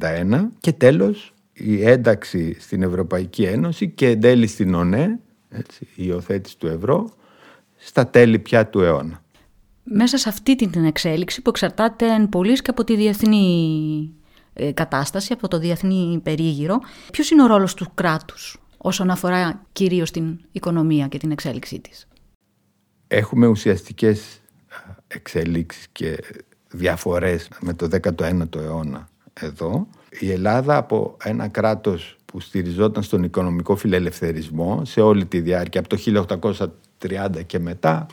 1961 0.00 0.48
και 0.60 0.72
τέλος 0.72 1.32
η 1.52 1.88
ένταξη 1.88 2.56
στην 2.60 2.82
Ευρωπαϊκή 2.82 3.42
Ένωση 3.42 3.88
και 3.88 4.08
εν 4.08 4.20
τέλει 4.20 4.46
στην 4.46 4.74
ΟΝΕ, 4.74 5.18
έτσι, 5.48 5.88
η 5.94 6.02
υιοθέτηση 6.06 6.58
του 6.58 6.66
ευρώ, 6.66 7.10
στα 7.76 8.06
τέλη 8.06 8.38
πια 8.38 8.66
του 8.66 8.80
αιώνα. 8.80 9.22
Μέσα 9.82 10.16
σε 10.16 10.28
αυτή 10.28 10.56
την 10.56 10.84
εξέλιξη 10.84 11.42
που 11.42 11.50
εξαρτάται 11.50 12.06
εν 12.06 12.28
και 12.28 12.70
από 12.70 12.84
τη 12.84 12.96
διεθνή 12.96 14.12
ε, 14.12 14.17
κατάσταση, 14.74 15.32
από 15.32 15.48
το 15.48 15.58
διεθνή 15.58 16.20
περίγυρο. 16.22 16.78
Ποιος 17.12 17.30
είναι 17.30 17.42
ο 17.42 17.46
ρόλος 17.46 17.74
του 17.74 17.90
κράτους 17.94 18.60
όσον 18.76 19.10
αφορά 19.10 19.66
κυρίως 19.72 20.10
την 20.10 20.38
οικονομία 20.52 21.06
και 21.06 21.18
την 21.18 21.30
εξέλιξή 21.30 21.80
της; 21.80 22.08
Έχουμε 23.06 23.46
ουσιαστικές 23.46 24.40
εξελίξεις 25.06 25.86
και 25.92 26.18
διαφορές 26.70 27.48
με 27.60 27.74
το 27.74 27.88
19ο 28.02 28.56
αιώνα 28.56 29.08
εδώ. 29.32 29.86
Η 30.20 30.30
Ελλάδα 30.30 30.76
από 30.76 31.16
ένα 31.24 31.48
κράτος 31.48 32.16
που 32.24 32.40
στηριζόταν 32.40 33.02
στον 33.02 33.22
οικονομικό 33.22 33.76
φιλελευθερισμό 33.76 34.84
σε 34.84 35.00
όλη 35.00 35.26
τη 35.26 35.40
διάρκεια 35.40 35.80
από 35.80 35.88
το 35.88 35.96
1830 36.98 37.44
και 37.46 37.58
μετά 37.58 38.06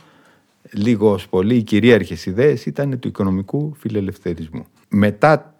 λίγος 0.71 1.27
πολύ 1.27 1.55
οι 1.55 1.63
κυρίαρχες 1.63 2.25
ιδέες 2.25 2.65
ήταν 2.65 2.99
του 2.99 3.07
οικονομικού 3.07 3.73
φιλελευθερισμού. 3.77 4.65
Μετά 4.89 5.54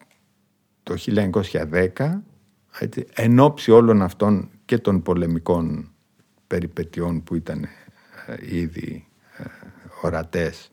το 0.86 0.96
1910 1.96 2.22
έτσι, 2.80 3.06
εν 3.13 3.39
ώψη 3.39 3.72
όλων 3.72 4.01
αυτών 4.01 4.50
και 4.65 4.77
των 4.77 5.01
πολεμικών 5.01 5.92
περιπετειών 6.48 7.24
που 7.24 7.36
ήταν 7.36 7.63
ε, 8.27 8.58
ήδη 8.58 9.08
ε, 9.38 9.44
ορατές 10.01 10.72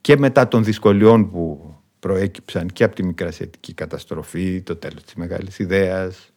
και 0.00 0.16
μετά 0.16 0.48
των 0.48 0.64
δυσκολιών 0.64 1.30
που 1.30 1.74
προέκυψαν 2.00 2.66
και 2.66 2.84
από 2.84 2.94
τη 2.94 3.04
μικρασιατική 3.04 3.74
καταστροφή, 3.74 4.62
το 4.62 4.76
τέλος 4.76 5.02
της 5.02 5.14
μεγάλης 5.14 5.58
ιδέας, 5.58 6.16
ε, 6.16 6.29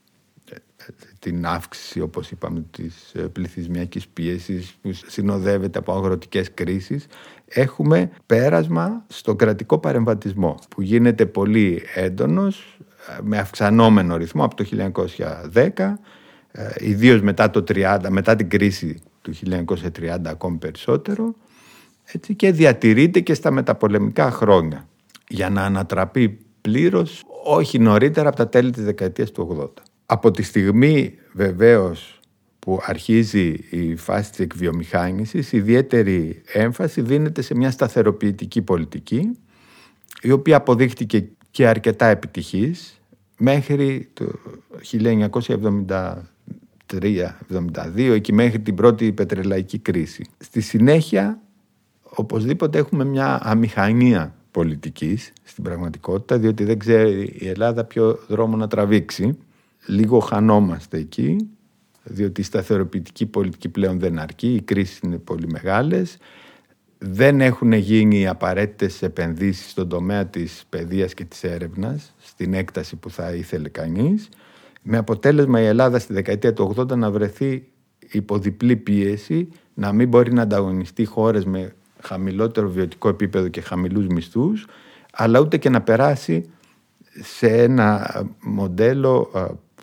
την 1.19 1.45
αύξηση, 1.45 2.01
όπως 2.01 2.31
είπαμε, 2.31 2.65
της 2.71 3.13
πληθυσμιακής 3.31 4.07
πίεσης 4.07 4.75
που 4.81 4.91
συνοδεύεται 5.07 5.79
από 5.79 5.93
αγροτικές 5.93 6.53
κρίσεις, 6.53 7.05
έχουμε 7.45 8.11
πέρασμα 8.25 9.05
στο 9.07 9.35
κρατικό 9.35 9.77
παρεμβατισμό 9.77 10.59
που 10.69 10.81
γίνεται 10.81 11.25
πολύ 11.25 11.81
έντονος 11.95 12.77
με 13.23 13.37
αυξανόμενο 13.37 14.17
ρυθμό 14.17 14.43
από 14.43 14.55
το 14.55 14.65
1910 15.53 15.93
ε, 16.55 16.69
ιδίως 16.79 17.21
μετά, 17.21 17.49
το 17.49 17.63
30, 17.67 17.99
μετά 18.09 18.35
την 18.35 18.49
κρίση 18.49 19.01
του 19.21 19.33
1930 19.49 20.17
ακόμη 20.25 20.57
περισσότερο 20.57 21.35
έτσι, 22.11 22.35
και 22.35 22.51
διατηρείται 22.51 23.19
και 23.19 23.33
στα 23.33 23.51
μεταπολεμικά 23.51 24.31
χρόνια 24.31 24.87
για 25.27 25.49
να 25.49 25.61
ανατραπεί 25.63 26.39
πλήρως 26.61 27.23
όχι 27.43 27.79
νωρίτερα 27.79 28.27
από 28.27 28.37
τα 28.37 28.49
τέλη 28.49 28.71
της 28.71 28.83
δεκαετίας 28.83 29.31
του 29.31 29.71
80. 29.77 29.83
Από 30.13 30.31
τη 30.31 30.43
στιγμή 30.43 31.13
βεβαίως 31.33 32.19
που 32.59 32.79
αρχίζει 32.81 33.59
η 33.69 33.95
φάση 33.95 34.29
της 34.29 34.39
εκβιομηχάνησης, 34.39 35.51
ιδιαίτερη 35.51 36.41
έμφαση 36.45 37.01
δίνεται 37.01 37.41
σε 37.41 37.55
μια 37.55 37.71
σταθεροποιητική 37.71 38.61
πολιτική, 38.61 39.37
η 40.21 40.31
οποία 40.31 40.55
αποδείχτηκε 40.55 41.27
και 41.51 41.67
αρκετά 41.67 42.05
επιτυχής 42.05 43.01
μέχρι 43.37 44.09
το 44.13 44.25
1973-72, 44.91 46.19
εκεί 47.95 48.33
μέχρι 48.33 48.59
την 48.59 48.75
πρώτη 48.75 49.11
πετρελαϊκή 49.11 49.77
κρίση. 49.79 50.25
Στη 50.37 50.61
συνέχεια, 50.61 51.41
οπωσδήποτε 52.01 52.77
έχουμε 52.77 53.03
μια 53.05 53.39
αμηχανία 53.43 54.35
πολιτικής 54.51 55.33
στην 55.43 55.63
πραγματικότητα, 55.63 56.37
διότι 56.37 56.63
δεν 56.63 56.79
ξέρει 56.79 57.35
η 57.39 57.47
Ελλάδα 57.47 57.83
ποιο 57.83 58.19
δρόμο 58.27 58.55
να 58.55 58.67
τραβήξει. 58.67 59.37
Λίγο 59.85 60.19
χανόμαστε 60.19 60.97
εκεί 60.97 61.49
διότι 62.03 62.41
η 62.41 62.43
σταθεροποιητική 62.43 63.25
πολιτική 63.25 63.69
πλέον 63.69 63.99
δεν 63.99 64.19
αρκεί, 64.19 64.53
οι 64.53 64.61
κρίσεις 64.61 64.99
είναι 64.99 65.17
πολύ 65.17 65.47
μεγάλες, 65.47 66.17
δεν 66.97 67.41
έχουν 67.41 67.71
γίνει 67.71 68.19
οι 68.19 68.27
απαραίτητες 68.27 69.01
επενδύσεις 69.01 69.71
στον 69.71 69.89
τομέα 69.89 70.25
της 70.25 70.63
παιδείας 70.69 71.13
και 71.13 71.25
της 71.25 71.43
έρευνας, 71.43 72.13
στην 72.19 72.53
έκταση 72.53 72.95
που 72.95 73.09
θα 73.09 73.33
ήθελε 73.33 73.69
κανείς, 73.69 74.29
με 74.81 74.97
αποτέλεσμα 74.97 75.61
η 75.61 75.65
Ελλάδα 75.65 75.99
στη 75.99 76.13
δεκαετία 76.13 76.53
του 76.53 76.73
80 76.77 76.95
να 76.97 77.11
βρεθεί 77.11 77.67
υπό 78.11 78.37
διπλή 78.37 78.75
πίεση, 78.75 79.49
να 79.73 79.93
μην 79.93 80.07
μπορεί 80.07 80.33
να 80.33 80.41
ανταγωνιστεί 80.41 81.05
χώρες 81.05 81.45
με 81.45 81.75
χαμηλότερο 81.99 82.69
βιωτικό 82.69 83.09
επίπεδο 83.09 83.47
και 83.47 83.61
χαμηλούς 83.61 84.07
μισθούς, 84.07 84.67
αλλά 85.13 85.39
ούτε 85.39 85.57
και 85.57 85.69
να 85.69 85.81
περάσει 85.81 86.49
σε 87.21 87.47
ένα 87.47 88.11
μοντέλο 88.39 89.31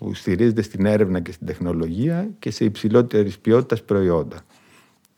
που 0.01 0.13
στηρίζεται 0.13 0.61
στην 0.61 0.85
έρευνα 0.85 1.19
και 1.19 1.31
στην 1.31 1.47
τεχνολογία 1.47 2.29
και 2.39 2.51
σε 2.51 2.65
υψηλότερης 2.65 3.39
ποιότητας 3.39 3.83
προϊόντα. 3.83 4.41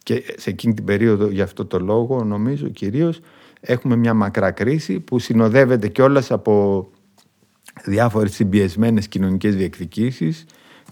Και 0.04 0.36
σε 0.38 0.50
εκείνη 0.50 0.74
την 0.74 0.84
περίοδο, 0.84 1.28
για 1.28 1.44
αυτό 1.44 1.66
το 1.66 1.80
λόγο, 1.80 2.24
νομίζω 2.24 2.68
κυρίως, 2.68 3.20
έχουμε 3.60 3.96
μια 3.96 4.14
μακρά 4.14 4.52
κρίση 4.52 5.00
που 5.00 5.20
συνοδεύεται 5.20 5.88
κιόλας 5.88 6.32
από 6.32 6.90
διάφορες 7.86 8.34
συμπιεσμένες 8.34 9.08
κοινωνικές 9.08 9.56
διεκδικήσεις 9.56 10.46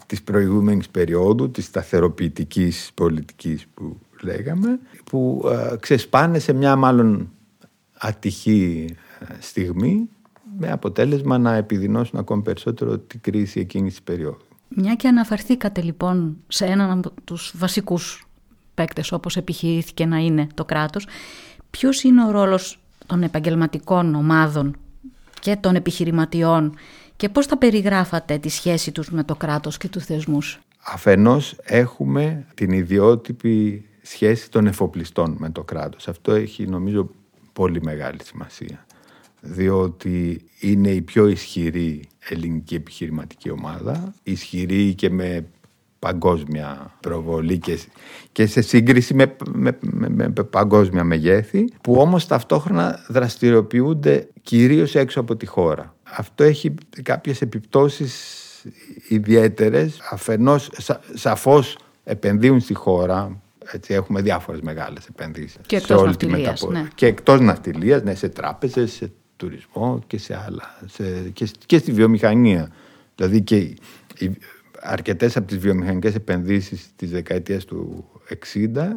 της 0.06 0.22
προηγούμενης 0.22 0.88
περίοδου, 0.88 1.50
της 1.50 1.64
σταθεροποιητικής 1.64 2.90
πολιτικής 2.94 3.66
που 3.74 3.98
λέγαμε, 4.22 4.78
που 5.04 5.42
ξεσπάνε 5.80 6.38
σε 6.38 6.52
μια 6.52 6.76
μάλλον 6.76 7.30
ατυχή 7.98 8.94
στιγμή 9.38 10.08
με 10.62 10.70
αποτέλεσμα 10.70 11.38
να 11.38 11.54
επιδεινώσουν 11.54 12.18
ακόμη 12.18 12.42
περισσότερο 12.42 12.98
την 12.98 13.20
κρίση 13.20 13.60
εκείνης 13.60 13.92
της 13.92 14.02
περίοδου. 14.02 14.44
Μια 14.68 14.94
και 14.94 15.08
αναφερθήκατε 15.08 15.82
λοιπόν 15.82 16.36
σε 16.48 16.64
έναν 16.64 16.90
από 16.90 17.12
τους 17.24 17.52
βασικούς 17.56 18.26
παίκτες 18.74 19.12
όπως 19.12 19.36
επιχειρήθηκε 19.36 20.06
να 20.06 20.16
είναι 20.16 20.46
το 20.54 20.64
κράτος, 20.64 21.06
ποιος 21.70 22.02
είναι 22.02 22.24
ο 22.24 22.30
ρόλος 22.30 22.78
των 23.06 23.22
επαγγελματικών 23.22 24.14
ομάδων 24.14 24.76
και 25.40 25.56
των 25.56 25.74
επιχειρηματιών 25.74 26.74
και 27.16 27.28
πώς 27.28 27.46
θα 27.46 27.58
περιγράφατε 27.58 28.38
τη 28.38 28.48
σχέση 28.48 28.92
τους 28.92 29.10
με 29.10 29.24
το 29.24 29.34
κράτος 29.34 29.76
και 29.76 29.88
τους 29.88 30.04
θεσμούς; 30.04 30.60
Αφενός 30.84 31.56
έχουμε 31.62 32.46
την 32.54 32.72
ιδιότυπη 32.72 33.84
σχέση 34.02 34.50
των 34.50 34.66
εφοπλιστών 34.66 35.36
με 35.38 35.50
το 35.50 35.62
κράτος. 35.62 36.08
Αυτό 36.08 36.32
έχει 36.32 36.66
νομίζω 36.66 37.10
πολύ 37.52 37.82
μεγάλη 37.82 38.24
σημασία 38.24 38.84
διότι 39.44 40.44
είναι 40.60 40.90
η 40.90 41.02
πιο 41.02 41.26
ισχυρή 41.26 42.08
ελληνική 42.28 42.74
επιχειρηματική 42.74 43.50
ομάδα, 43.50 44.14
ισχυρή 44.22 44.94
και 44.94 45.10
με 45.10 45.46
παγκόσμια 45.98 46.96
προβολή 47.00 47.60
και, 48.32 48.46
σε 48.46 48.60
σύγκριση 48.60 49.14
με, 49.14 49.36
με, 49.52 49.76
με, 50.08 50.28
παγκόσμια 50.28 51.04
μεγέθη, 51.04 51.64
που 51.80 51.94
όμως 51.94 52.26
ταυτόχρονα 52.26 53.04
δραστηριοποιούνται 53.08 54.28
κυρίως 54.42 54.94
έξω 54.94 55.20
από 55.20 55.36
τη 55.36 55.46
χώρα. 55.46 55.94
Αυτό 56.02 56.44
έχει 56.44 56.74
κάποιες 57.02 57.40
επιπτώσεις 57.40 58.14
ιδιαίτερες. 59.08 60.00
Αφενός 60.10 60.70
σαφώς 61.14 61.78
επενδύουν 62.04 62.60
στη 62.60 62.74
χώρα, 62.74 63.40
έτσι, 63.72 63.94
έχουμε 63.94 64.20
διάφορες 64.20 64.60
μεγάλες 64.60 65.06
επενδύσεις. 65.06 65.60
Και 65.66 65.76
εκτός 65.76 65.98
σε 65.98 66.04
όλη 66.04 66.16
τη 66.16 66.26
ναι. 66.26 66.88
Και 66.94 67.06
εκτός 67.06 67.40
ναυτιλίας, 67.40 68.02
ναι, 68.02 68.14
σε 68.14 68.28
τράπεζες, 68.28 68.92
σε 68.92 69.12
τουρισμό 69.42 70.02
και 70.06 70.18
σε 70.18 70.42
άλλα. 70.46 70.78
Σε, 70.86 71.28
και, 71.28 71.48
και 71.66 71.78
στη 71.78 71.92
βιομηχανία. 71.92 72.72
Δηλαδή 73.14 73.42
και 73.42 73.56
οι, 73.56 73.78
αρκετές 74.80 75.36
από 75.36 75.46
τις 75.46 75.58
βιομηχανικές 75.58 76.14
επενδύσεις 76.14 76.90
της 76.96 77.10
δεκαετίας 77.10 77.64
του 77.64 78.04
60 78.74 78.88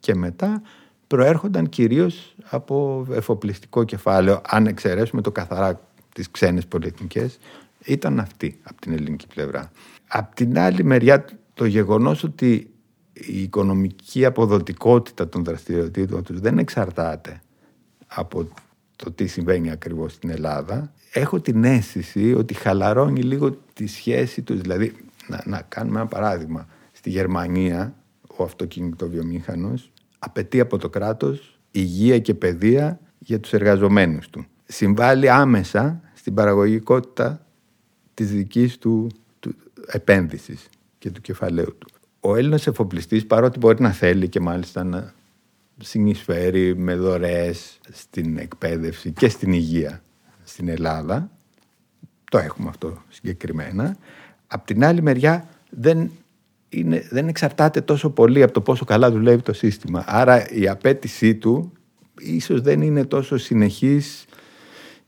και 0.00 0.14
μετά 0.14 0.62
προέρχονταν 1.06 1.68
κυρίως 1.68 2.34
από 2.44 3.06
εφοπλιστικό 3.10 3.84
κεφάλαιο, 3.84 4.40
αν 4.46 4.66
εξαιρέσουμε 4.66 5.22
το 5.22 5.32
καθαρά 5.32 5.80
τις 6.14 6.30
ξένες 6.30 6.66
πολυεθνικές, 6.66 7.38
ήταν 7.84 8.20
αυτή 8.20 8.58
από 8.62 8.80
την 8.80 8.92
ελληνική 8.92 9.26
πλευρά. 9.26 9.70
Απ' 10.08 10.34
την 10.34 10.58
άλλη 10.58 10.84
μεριά 10.84 11.24
το 11.54 11.64
γεγονός 11.64 12.24
ότι 12.24 12.70
η 13.12 13.42
οικονομική 13.42 14.24
αποδοτικότητα 14.24 15.28
των 15.28 15.44
δραστηριοτήτων 15.44 16.22
τους 16.22 16.40
δεν 16.40 16.58
εξαρτάται 16.58 17.40
από 18.06 18.48
το 18.96 19.10
τι 19.10 19.26
συμβαίνει 19.26 19.70
ακριβώς 19.70 20.12
στην 20.12 20.30
Ελλάδα, 20.30 20.92
έχω 21.12 21.40
την 21.40 21.64
αίσθηση 21.64 22.34
ότι 22.34 22.54
χαλαρώνει 22.54 23.22
λίγο 23.22 23.50
τη 23.72 23.86
σχέση 23.86 24.42
τους. 24.42 24.60
Δηλαδή, 24.60 24.92
να, 25.26 25.42
να 25.44 25.62
κάνουμε 25.68 25.98
ένα 26.00 26.08
παράδειγμα. 26.08 26.66
Στη 26.92 27.10
Γερμανία, 27.10 27.94
ο 28.36 28.44
αυτοκινητοβιομήχανος 28.44 29.90
απαιτεί 30.18 30.60
από 30.60 30.78
το 30.78 30.88
κράτος 30.88 31.58
υγεία 31.70 32.18
και 32.18 32.34
παιδεία 32.34 33.00
για 33.18 33.40
τους 33.40 33.52
εργαζομένους 33.52 34.28
του. 34.30 34.46
Συμβάλλει 34.64 35.30
άμεσα 35.30 36.00
στην 36.14 36.34
παραγωγικότητα 36.34 37.46
της 38.14 38.30
δικής 38.30 38.78
του, 38.78 39.06
του 39.40 39.54
επένδυσης 39.86 40.68
και 40.98 41.10
του 41.10 41.20
κεφαλαίου 41.20 41.76
του. 41.78 41.86
Ο 42.20 42.36
Έλληνας 42.36 42.66
εφοπλιστής, 42.66 43.26
παρότι 43.26 43.58
μπορεί 43.58 43.82
να 43.82 43.90
θέλει 43.92 44.28
και 44.28 44.40
μάλιστα 44.40 44.84
να 44.84 45.14
συνεισφέρει 45.78 46.76
με 46.76 46.94
δωρεές 46.96 47.78
στην 47.92 48.38
εκπαίδευση 48.38 49.12
και 49.12 49.28
στην 49.28 49.52
υγεία 49.52 50.02
στην 50.44 50.68
Ελλάδα, 50.68 51.30
το 52.30 52.38
έχουμε 52.38 52.68
αυτό 52.68 53.02
συγκεκριμένα, 53.08 53.96
Απ' 54.46 54.66
την 54.66 54.84
άλλη 54.84 55.02
μεριά 55.02 55.48
δεν, 55.70 56.10
είναι, 56.68 57.06
δεν 57.10 57.28
εξαρτάται 57.28 57.80
τόσο 57.80 58.10
πολύ 58.10 58.42
από 58.42 58.52
το 58.52 58.60
πόσο 58.60 58.84
καλά 58.84 59.10
δουλεύει 59.10 59.42
το 59.42 59.52
σύστημα. 59.52 60.04
Άρα 60.06 60.50
η 60.50 60.68
απέτησή 60.68 61.34
του 61.34 61.72
ίσως 62.18 62.60
δεν 62.60 62.82
είναι 62.82 63.04
τόσο 63.04 63.36
συνεχής 63.36 64.24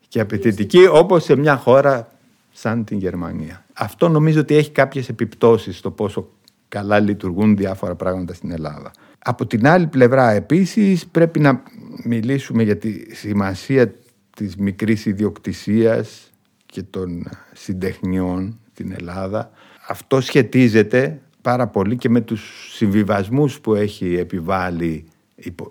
και 0.09 0.21
απαιτητική 0.21 0.87
όπως 0.87 1.25
σε 1.25 1.37
μια 1.37 1.57
χώρα 1.57 2.09
σαν 2.53 2.85
την 2.85 2.99
Γερμανία. 2.99 3.65
Αυτό 3.73 4.09
νομίζω 4.09 4.41
ότι 4.41 4.57
έχει 4.57 4.71
κάποιες 4.71 5.09
επιπτώσεις 5.09 5.79
στο 5.79 5.91
πόσο 5.91 6.29
καλά 6.69 7.01
λειτουργούν 7.01 7.57
διάφορα 7.57 7.95
πράγματα 7.95 8.35
στην 8.35 8.51
Ελλάδα. 8.51 8.91
Από 9.19 9.47
την 9.47 9.67
άλλη 9.67 9.87
πλευρά 9.87 10.31
επίσης 10.31 11.07
πρέπει 11.07 11.41
να 11.41 11.63
μιλήσουμε 12.05 12.63
για 12.63 12.77
τη 12.77 13.15
σημασία 13.15 13.95
της 14.37 14.57
μικρής 14.57 15.07
ιδιοκτησίας 15.07 16.33
και 16.67 16.83
των 16.83 17.29
συντεχνιών 17.53 18.59
στην 18.73 18.93
Ελλάδα. 18.93 19.51
Αυτό 19.89 20.21
σχετίζεται 20.21 21.21
πάρα 21.43 21.67
πολύ 21.67 21.97
και 21.97 22.09
με 22.09 22.21
τους 22.21 22.71
συμβιβασμούς 22.75 23.61
που 23.61 23.75
έχει 23.75 24.15
επιβάλει 24.15 25.05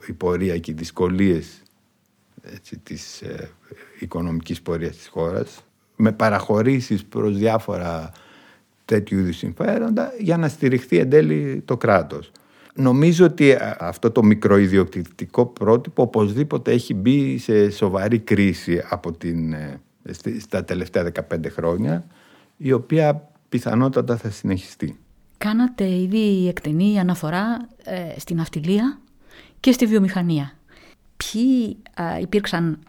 η 0.08 0.14
πορεία 0.18 0.58
και 0.58 0.72
οι 0.72 0.74
δυσκολίες 0.74 1.62
έτσι, 2.54 2.78
της 2.78 3.22
ε, 3.22 3.50
οικονομικής 4.00 4.62
πορείας 4.62 4.96
της 4.96 5.08
χώρας 5.08 5.64
με 5.96 6.12
παραχωρήσεις 6.12 7.06
προς 7.06 7.38
διάφορα 7.38 8.12
τέτοιου 8.86 9.20
είδους 9.20 9.38
συμφέροντα 9.38 10.14
για 10.20 10.38
να 10.38 10.48
στηριχθεί 10.48 10.98
εν 10.98 11.10
τέλει 11.10 11.62
το 11.66 11.78
κράτος. 11.78 12.32
Νομίζω 12.80 13.26
ότι 13.26 13.50
ε, 13.50 13.76
αυτό 13.80 14.12
το 14.12 14.24
μικροϊδιοκτητικό 14.24 15.46
πρότυπο 15.46 16.04
οπωσδήποτε 16.04 16.72
έχει 16.72 16.94
μπει 16.94 17.38
σε 17.38 17.70
σοβαρή 17.70 18.20
κρίση 18.20 18.84
από 18.90 19.12
την, 19.12 19.54
ε, 19.54 19.82
στα 20.40 20.64
τελευταία 20.64 21.12
15 21.34 21.38
χρόνια 21.50 22.06
η 22.58 22.72
οποία 22.72 23.30
πιθανότατα 23.50 24.18
θα 24.18 24.30
συνεχιστεί. 24.30 24.98
Κάνατε 25.38 25.90
ήδη 25.90 26.48
εκτενή 26.48 27.00
αναφορά 27.00 27.68
ε, 27.84 28.20
στην 28.20 28.40
αυτιλία 28.40 29.00
και 29.60 29.72
στη 29.72 29.86
βιομηχανία. 29.86 30.52
Ποιοι 31.18 31.78
υπήρξαν 32.22 32.80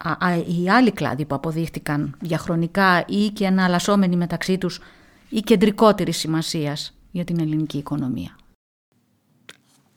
οι 0.62 0.70
άλλοι 0.70 0.90
κλάδοι 0.92 1.24
που 1.24 1.34
αποδείχτηκαν 1.34 2.16
διαχρονικά 2.20 3.04
ή 3.06 3.28
και 3.28 3.44
εναλλασσόμενοι 3.44 4.16
μεταξύ 4.16 4.58
τους 4.58 4.80
ή 5.28 5.40
κεντρικότερη 5.40 6.12
σημασίας 6.12 6.94
για 7.10 7.24
την 7.24 7.40
ελληνική 7.40 7.78
οικονομία; 7.78 8.36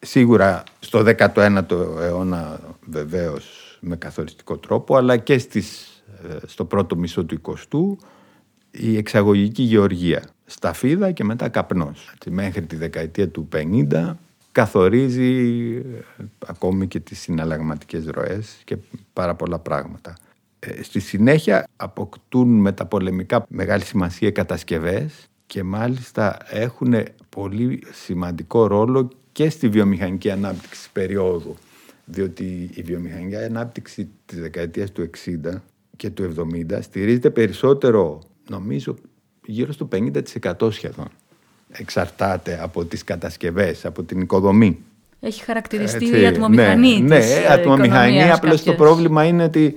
Σίγουρα 0.03 0.63
στο 0.79 1.03
19ο 1.05 1.97
αιώνα 2.01 2.59
βεβαίως 2.85 3.77
με 3.81 3.95
καθοριστικό 3.95 4.57
τρόπο 4.57 4.95
αλλά 4.95 5.17
και 5.17 5.37
στις, 5.37 6.03
ε, 6.29 6.37
στο 6.45 6.65
πρώτο 6.65 6.95
μισό 6.95 7.23
του 7.23 7.41
20ου 7.41 8.05
η 8.71 8.97
εξαγωγική 8.97 9.63
γεωργία. 9.63 10.23
Σταφίδα 10.45 11.11
και 11.11 11.23
μετά 11.23 11.49
καπνός. 11.49 12.13
Μέχρι 12.29 12.61
τη 12.61 12.75
δεκαετία 12.75 13.29
του 13.29 13.47
50 13.55 14.17
καθορίζει 14.51 15.75
ε, 15.75 16.23
ακόμη 16.47 16.87
και 16.87 16.99
τις 16.99 17.19
συναλλαγματικές 17.19 18.05
ροές 18.05 18.61
και 18.63 18.77
πάρα 19.13 19.35
πολλά 19.35 19.59
πράγματα. 19.59 20.17
Ε, 20.59 20.83
στη 20.83 20.99
συνέχεια 20.99 21.67
αποκτούν 21.75 22.47
με 22.47 22.71
τα 22.71 22.85
πολεμικά 22.85 23.45
μεγάλη 23.49 23.83
σημασία 23.83 24.31
κατασκευές 24.31 25.27
και 25.45 25.63
μάλιστα 25.63 26.37
έχουν 26.49 26.93
πολύ 27.29 27.83
σημαντικό 27.91 28.67
ρόλο 28.67 29.09
και 29.31 29.49
στη 29.49 29.69
βιομηχανική 29.69 30.31
ανάπτυξη 30.31 30.89
περίοδου. 30.91 31.55
Διότι 32.05 32.69
η 32.73 32.81
βιομηχανική 32.81 33.35
ανάπτυξη 33.35 34.09
της 34.25 34.39
δεκαετίας 34.39 34.91
του 34.91 35.09
60 35.25 35.61
και 35.97 36.09
του 36.09 36.33
70 36.71 36.77
στηρίζεται 36.81 37.29
περισσότερο 37.29 38.21
νομίζω 38.49 38.95
γύρω 39.45 39.71
στο 39.71 39.87
50% 39.91 40.71
σχεδόν 40.71 41.07
εξαρτάται 41.71 42.59
από 42.61 42.85
τις 42.85 43.03
κατασκευές, 43.03 43.85
από 43.85 44.03
την 44.03 44.21
οικοδομή. 44.21 44.79
Έχει 45.19 45.43
χαρακτηριστεί 45.43 46.05
Έτσι, 46.05 46.21
η 46.21 46.25
ατμομηχανή 46.25 47.01
ναι, 47.01 47.19
της 47.19 47.29
Ναι, 47.29 47.45
ατμομηχανή, 47.49 48.23
απλώς 48.23 48.63
το 48.63 48.73
πρόβλημα 48.73 49.23
είναι 49.23 49.43
ότι 49.43 49.75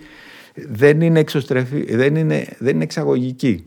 δεν 0.55 1.01
είναι, 1.01 1.19
εξωστρεφή, 1.19 1.97
δεν 1.97 2.17
είναι, 2.17 2.47
δεν 2.59 2.75
είναι 2.75 2.85
εξαγωγική. 2.85 3.65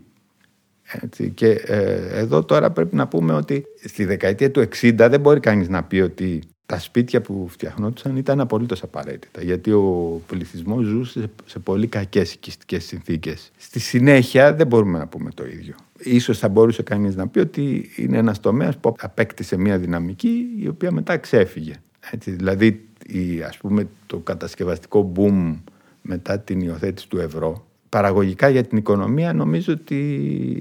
Έτσι, 0.92 1.30
και 1.30 1.50
ε, 1.50 2.18
εδώ 2.18 2.44
τώρα 2.44 2.70
πρέπει 2.70 2.96
να 2.96 3.08
πούμε 3.08 3.32
ότι 3.32 3.64
στη 3.84 4.04
δεκαετία 4.04 4.50
του 4.50 4.68
60 4.80 4.94
δεν 4.96 5.20
μπορεί 5.20 5.40
κανείς 5.40 5.68
να 5.68 5.82
πει 5.82 6.00
ότι 6.00 6.40
τα 6.66 6.78
σπίτια 6.78 7.20
που 7.20 7.46
φτιαχνόντουσαν 7.48 8.16
ήταν 8.16 8.40
απολύτως 8.40 8.82
απαραίτητα. 8.82 9.42
Γιατί 9.42 9.72
ο 9.72 10.20
πληθυσμός 10.26 10.84
ζούσε 10.84 11.30
σε 11.46 11.58
πολύ 11.58 11.86
κακές 11.86 12.32
οικιστικές 12.32 12.84
συνθήκες. 12.84 13.50
Στη 13.56 13.80
συνέχεια 13.80 14.54
δεν 14.54 14.66
μπορούμε 14.66 14.98
να 14.98 15.06
πούμε 15.06 15.30
το 15.34 15.46
ίδιο. 15.46 15.74
Ίσως 15.98 16.38
θα 16.38 16.48
μπορούσε 16.48 16.82
κανείς 16.82 17.16
να 17.16 17.28
πει 17.28 17.38
ότι 17.38 17.90
είναι 17.96 18.18
ένας 18.18 18.40
τομέας 18.40 18.76
που 18.76 18.94
απέκτησε 19.00 19.56
μια 19.56 19.78
δυναμική 19.78 20.46
η 20.58 20.68
οποία 20.68 20.92
μετά 20.92 21.16
ξέφυγε. 21.16 21.74
Έτσι, 22.10 22.30
δηλαδή 22.30 22.88
η, 23.06 23.42
ας 23.42 23.56
πούμε, 23.56 23.88
το 24.06 24.18
κατασκευαστικό 24.18 25.12
boom 25.16 25.56
μετά 26.02 26.38
την 26.38 26.60
υιοθέτηση 26.60 27.08
του 27.08 27.18
ευρώ 27.18 27.67
παραγωγικά 27.88 28.48
για 28.48 28.64
την 28.64 28.78
οικονομία 28.78 29.32
νομίζω 29.32 29.72
ότι 29.72 30.00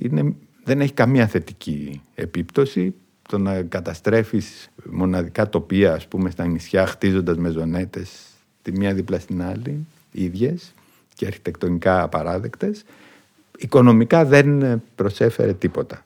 είναι, 0.01 0.33
δεν 0.63 0.81
έχει 0.81 0.93
καμία 0.93 1.27
θετική 1.27 2.01
επίπτωση 2.15 2.93
το 3.29 3.37
να 3.37 3.61
καταστρέφεις 3.61 4.69
μοναδικά 4.89 5.49
τοπία 5.49 5.93
ας 5.93 6.07
πούμε 6.07 6.29
στα 6.29 6.45
νησιά 6.45 6.85
χτίζοντας 6.85 7.37
μεζονέτες 7.37 8.25
τη 8.61 8.71
μία 8.71 8.93
δίπλα 8.93 9.19
στην 9.19 9.43
άλλη 9.43 9.85
ίδιες 10.11 10.73
και 11.13 11.25
αρχιτεκτονικά 11.25 12.03
απαράδεκτες 12.03 12.83
οικονομικά 13.57 14.25
δεν 14.25 14.81
προσέφερε 14.95 15.53
τίποτα. 15.53 16.05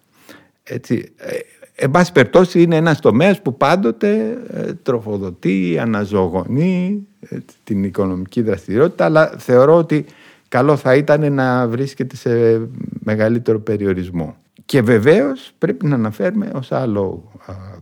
Έτσι, 0.63 1.12
ε, 1.17 1.38
εν 1.75 1.91
πάση 1.91 2.12
περιπτώσει 2.12 2.62
είναι 2.62 2.75
ένας 2.75 2.99
τομέας 2.99 3.41
που 3.41 3.57
πάντοτε 3.57 4.38
ε, 4.47 4.73
τροφοδοτεί, 4.73 5.77
αναζωογονεί 5.79 7.07
ε, 7.19 7.38
την 7.63 7.84
οικονομική 7.84 8.41
δραστηριότητα 8.41 9.05
αλλά 9.05 9.27
θεωρώ 9.38 9.75
ότι 9.75 10.05
καλό 10.51 10.75
θα 10.77 10.95
ήταν 10.95 11.33
να 11.33 11.67
βρίσκεται 11.67 12.15
σε 12.15 12.61
μεγαλύτερο 12.99 13.59
περιορισμό. 13.59 14.35
Και 14.65 14.81
βεβαίως 14.81 15.51
πρέπει 15.57 15.85
να 15.85 15.95
αναφέρουμε 15.95 16.51
ως 16.53 16.71
άλλο 16.71 17.31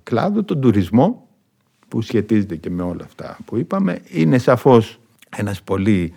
κλάδο 0.04 0.44
τον 0.44 0.62
τουρισμό 0.62 1.28
που 1.88 2.02
σχετίζεται 2.02 2.56
και 2.56 2.70
με 2.70 2.84
όλα 2.84 3.04
αυτά 3.04 3.38
που 3.46 3.58
είπαμε. 3.58 4.00
Είναι 4.10 4.38
σαφώς 4.38 5.00
ένας 5.38 5.62
πολύ 5.62 6.14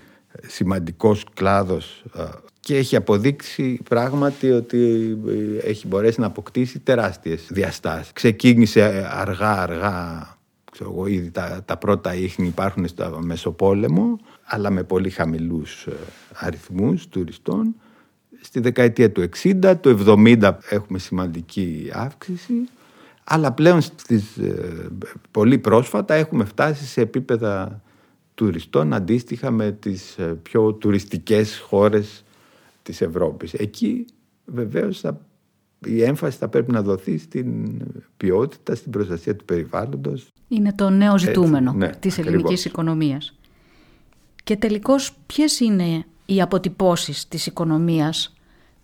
σημαντικός 0.47 1.25
κλάδος 1.35 2.05
και 2.61 2.77
έχει 2.77 2.97
αποδείξει 2.97 3.81
πράγματι 3.89 4.51
ότι 4.51 4.79
ε, 5.63 5.69
έχει 5.69 5.87
μπορέσει 5.87 6.21
να 6.21 6.27
αποκτήσει 6.27 6.79
τεράστιες 6.79 7.47
διαστάσεις. 7.51 8.13
Ξεκίνησε 8.13 9.09
αργά-αργά, 9.11 10.37
ξέρω 10.73 10.91
εγώ, 10.91 11.07
ήδη 11.07 11.31
τα, 11.31 11.63
τα 11.65 11.77
πρώτα 11.77 12.15
ίχνη 12.15 12.47
υπάρχουν 12.47 12.89
στο 12.89 13.19
Μεσοπόλεμο, 13.23 14.19
αλλά 14.45 14.71
με 14.71 14.83
πολύ 14.83 15.11
χαμηλούς 15.11 15.87
ε, 15.87 15.93
αριθμούς 16.35 17.09
τουριστών 17.09 17.75
στη 18.41 18.61
δεκαετία 18.61 19.13
του 19.13 19.29
60, 19.43 19.75
το 19.81 19.99
70 20.07 20.53
έχουμε 20.69 20.99
σημαντική 20.99 21.91
αύξηση, 21.93 22.55
αλλά 23.25 23.53
πλέον 23.53 23.81
στις, 23.81 24.37
ε, 24.37 24.89
πολύ 25.31 25.59
πρόσφατα 25.59 26.15
έχουμε 26.15 26.45
φτάσει 26.45 26.87
σε 26.87 27.01
επίπεδα 27.01 27.83
τουριστών 28.35 28.93
αντίστοιχα 28.93 29.51
με 29.51 29.73
τις 29.73 30.19
ε, 30.19 30.39
πιο 30.43 30.73
τουριστικές 30.73 31.59
χώρες 31.59 32.25
της 32.83 33.01
Ευρώπης. 33.01 33.53
Εκεί 33.53 34.05
βεβαίως 34.45 35.01
θα, 35.01 35.21
η 35.85 36.03
έμφαση 36.03 36.39
θα 36.39 36.49
πρέπει 36.49 36.73
να 36.73 36.83
δοθεί 36.83 37.19
στην 37.19 37.81
ποιότητα, 38.17 38.75
στην 38.75 38.91
προστασία 38.91 39.37
του 39.37 39.45
περιβάλλοντος. 39.45 40.33
Είναι 40.49 40.73
το 40.73 40.91
νέο 40.91 41.19
ζητούμενο 41.19 41.71
Έτσι, 41.71 41.79
ναι, 41.79 41.91
της 42.01 42.19
ελληνικής 42.19 42.65
οικονομίας. 42.65 43.35
Και 44.45 44.57
τελικώς 44.57 45.15
ποιες 45.27 45.61
είναι 45.61 46.05
οι 46.27 46.41
αποτυπώσεις 46.41 47.29
της 47.29 47.47
οικονομίας 47.47 48.35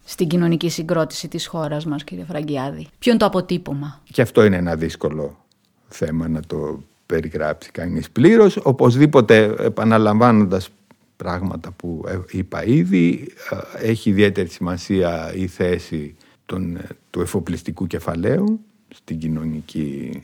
στην 0.04 0.28
κοινωνική 0.28 0.68
συγκρότηση 0.68 1.28
της 1.28 1.46
χώρας 1.46 1.87
μας, 1.87 2.04
κύριε 2.04 2.24
Φραγκιάδη; 2.24 2.87
Ποιο 2.98 3.11
είναι 3.11 3.20
το 3.20 3.26
αποτύπωμα; 3.26 4.02
Και 4.12 4.22
αυτό 4.22 4.44
είναι 4.44 4.56
ένα 4.56 4.76
δύσκολο 4.76 5.44
θέμα 5.88 6.28
να 6.28 6.40
το 6.46 6.82
περιγράψει 7.06 7.70
κανείς 7.70 8.11
πλήρως. 8.11 8.58
Οπωσδήποτε 8.62 9.54
επαναλαμβάνοντας 9.58 10.68
πράγματα 11.16 11.70
που 11.70 12.04
είπα 12.30 12.64
ήδη, 12.64 13.32
ε, 13.80 13.88
έχει 13.88 14.11
ιδιαίτερη 14.11 14.48
σημασία 14.48 15.32
η 15.34 15.46
θέση 15.46 16.16
των, 16.48 16.78
του 17.11 17.20
εφοπλιστικού 17.20 17.87
κεφαλαίου 17.87 18.61
στην 18.88 19.18
κοινωνική 19.18 20.22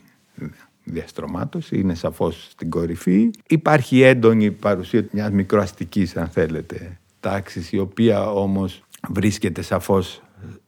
διαστρωμάτωση, 0.84 1.78
είναι 1.78 1.94
σαφώς 1.94 2.48
στην 2.50 2.70
κορυφή. 2.70 3.30
Υπάρχει 3.48 4.02
έντονη 4.02 4.50
παρουσία 4.50 5.06
μιας 5.10 5.30
μικροαστικής, 5.30 6.16
αν 6.16 6.28
θέλετε, 6.28 6.98
τάξης, 7.20 7.72
η 7.72 7.78
οποία 7.78 8.30
όμως 8.30 8.82
βρίσκεται 9.08 9.62
σαφώς 9.62 10.22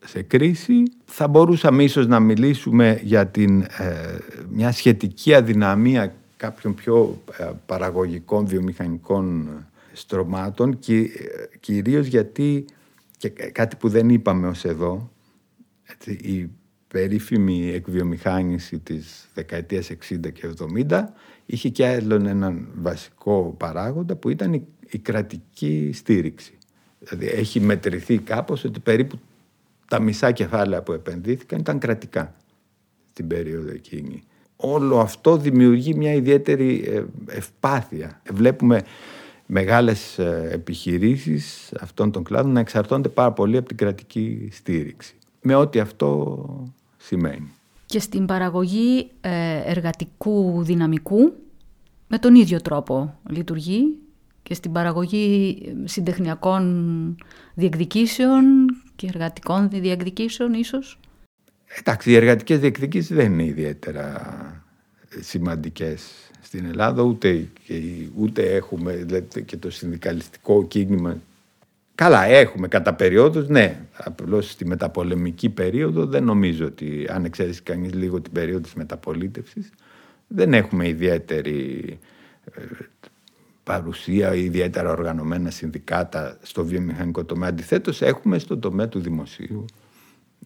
σε 0.04 0.22
κρίση. 0.22 0.82
Θα 1.04 1.28
μπορούσαμε 1.28 1.82
ίσως 1.82 2.06
να 2.06 2.20
μιλήσουμε 2.20 3.00
για 3.02 3.26
την, 3.26 3.60
ε, 3.60 4.18
μια 4.50 4.72
σχετική 4.72 5.34
αδυναμία 5.34 6.14
κάποιων 6.36 6.74
πιο 6.74 7.22
ε, 7.38 7.50
παραγωγικών 7.66 8.46
βιομηχανικών 8.46 9.48
στρωμάτων 9.92 10.78
και 10.78 10.96
ε, 10.96 11.06
κυρίως 11.60 12.06
γιατί 12.06 12.64
και 13.18 13.28
κάτι 13.28 13.76
που 13.76 13.88
δεν 13.88 14.08
είπαμε 14.08 14.48
ως 14.48 14.64
εδώ 14.64 15.10
έτσι, 15.86 16.10
η 16.10 16.50
περίφημη 16.88 17.70
εκβιομηχάνηση 17.70 18.78
της 18.78 19.28
δεκαετίας 19.34 19.90
60 19.90 20.32
και 20.32 20.54
70 20.88 21.04
είχε 21.46 21.68
και 21.68 21.86
άλλον 21.86 22.26
έναν 22.26 22.68
βασικό 22.74 23.54
παράγοντα 23.58 24.16
που 24.16 24.28
ήταν 24.28 24.52
η, 24.52 24.66
η 24.90 24.98
κρατική 24.98 25.90
στήριξη. 25.94 26.58
Δηλαδή 26.98 27.26
έχει 27.26 27.60
μετρηθεί 27.60 28.18
κάπως 28.18 28.64
ότι 28.64 28.80
περίπου 28.80 29.18
τα 29.88 30.00
μισά 30.00 30.32
κεφάλαια 30.32 30.82
που 30.82 30.92
επενδύθηκαν 30.92 31.58
ήταν 31.60 31.78
κρατικά 31.78 32.34
στην 33.10 33.26
περίοδο 33.26 33.70
εκείνη. 33.70 34.22
Όλο 34.56 34.98
αυτό 34.98 35.36
δημιουργεί 35.36 35.94
μια 35.94 36.12
ιδιαίτερη 36.12 36.84
ε, 36.86 37.04
ευπάθεια. 37.26 38.20
Βλέπουμε 38.32 38.82
μεγάλες 39.46 40.18
ε, 40.18 40.48
επιχειρήσεις 40.52 41.72
αυτών 41.80 42.10
των 42.10 42.24
κλάδων 42.24 42.52
να 42.52 42.60
εξαρτώνται 42.60 43.08
πάρα 43.08 43.32
πολύ 43.32 43.56
από 43.56 43.68
την 43.68 43.76
κρατική 43.76 44.48
στήριξη. 44.52 45.14
Με 45.48 45.54
ό,τι 45.54 45.80
αυτό 45.80 46.72
σημαίνει. 46.96 47.52
Και 47.86 48.00
στην 48.00 48.26
παραγωγή 48.26 49.10
ε, 49.20 49.62
εργατικού 49.64 50.62
δυναμικού 50.62 51.32
με 52.08 52.18
τον 52.18 52.34
ίδιο 52.34 52.60
τρόπο 52.60 53.18
λειτουργεί 53.28 53.98
και 54.42 54.54
στην 54.54 54.72
παραγωγή 54.72 55.58
συντεχνιακών 55.84 57.16
διεκδικήσεων 57.54 58.44
και 58.96 59.06
εργατικών 59.06 59.68
διεκδικήσεων 59.68 60.54
ίσως. 60.54 60.98
Εντάξει, 61.78 62.10
οι 62.10 62.14
εργατικές 62.14 62.58
διεκδικήσεις 62.58 63.16
δεν 63.16 63.32
είναι 63.32 63.44
ιδιαίτερα 63.44 64.22
σημαντικές 65.20 66.30
στην 66.40 66.64
Ελλάδα, 66.64 67.02
ούτε, 67.02 67.48
ούτε 68.16 68.54
έχουμε 68.54 68.92
δηλαδή, 68.92 69.42
και 69.42 69.56
το 69.56 69.70
συνδικαλιστικό 69.70 70.66
κίνημα. 70.66 71.20
Καλά, 71.96 72.24
έχουμε 72.24 72.68
κατά 72.68 72.94
περιόδους, 72.94 73.48
ναι. 73.48 73.80
Απλώς 73.96 74.50
στη 74.50 74.66
μεταπολεμική 74.66 75.48
περίοδο 75.48 76.06
δεν 76.06 76.24
νομίζω 76.24 76.66
ότι, 76.66 77.06
αν 77.10 77.24
εξαίρεσει 77.24 77.62
κανείς 77.62 77.94
λίγο 77.94 78.20
την 78.20 78.32
περίοδο 78.32 78.60
της 78.60 78.74
μεταπολίτευσης, 78.74 79.70
δεν 80.26 80.54
έχουμε 80.54 80.88
ιδιαίτερη 80.88 81.98
ε, 82.44 82.60
παρουσία 83.62 84.34
ή 84.34 84.44
ιδιαίτερα 84.44 84.90
οργανωμένα 84.90 85.50
συνδικάτα 85.50 86.38
στο 86.42 86.64
βιομηχανικό 86.64 87.24
τομέα. 87.24 87.48
Αντιθέτως, 87.48 88.02
έχουμε 88.02 88.38
στο 88.38 88.58
τομέα 88.58 88.88
του 88.88 89.00
δημοσίου 89.00 89.64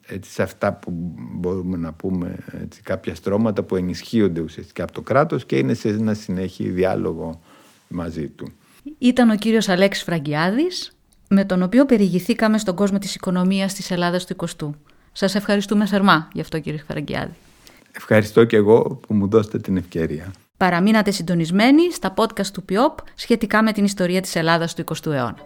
έτσι, 0.07 0.31
σε 0.31 0.43
αυτά 0.43 0.73
που 0.73 0.91
μπορούμε 1.17 1.77
να 1.77 1.93
πούμε 1.93 2.37
έτσι, 2.63 2.83
κάποια 2.83 3.15
στρώματα 3.15 3.63
που 3.63 3.77
ενισχύονται 3.77 4.41
ουσιαστικά 4.41 4.83
από 4.83 4.93
το 4.93 5.01
κράτος 5.01 5.47
και 5.47 5.59
είναι 5.59 5.75
σε 5.75 5.89
ένα 5.89 6.15
συνέχει 6.15 6.69
διάλογο 6.69 7.41
μαζί 7.89 8.29
του. 8.29 8.53
Ήταν 8.99 9.31
ο 9.31 9.37
κύριος 9.37 9.69
Αλέξης 9.69 10.05
Φραγκιάδης 10.05 10.93
με 11.33 11.45
τον 11.45 11.63
οποίο 11.63 11.87
περιηγηθήκαμε 11.87 12.59
στον 12.59 12.75
κόσμο 12.75 12.99
της 12.99 13.15
οικονομίας 13.15 13.75
της 13.75 13.91
Ελλάδας 13.91 14.27
του 14.27 14.37
20ου. 14.37 14.71
Σας 15.13 15.35
ευχαριστούμε 15.35 15.87
θερμά 15.87 16.29
γι' 16.33 16.41
αυτό 16.41 16.59
κύριε 16.59 16.83
Φραγκιάδη. 16.89 17.33
Ευχαριστώ 17.93 18.45
και 18.45 18.57
εγώ 18.57 19.01
που 19.07 19.15
μου 19.15 19.29
δώσετε 19.29 19.59
την 19.59 19.77
ευκαιρία. 19.77 20.33
Παραμείνατε 20.57 21.11
συντονισμένοι 21.11 21.93
στα 21.93 22.15
podcast 22.17 22.47
του 22.47 22.63
ΠΙΟΠ 22.63 22.99
σχετικά 23.15 23.63
με 23.63 23.73
την 23.73 23.85
ιστορία 23.85 24.21
της 24.21 24.37
Ελλάδας 24.37 24.75
του 24.75 24.85
20ου 24.85 25.13
αιώνα. 25.13 25.37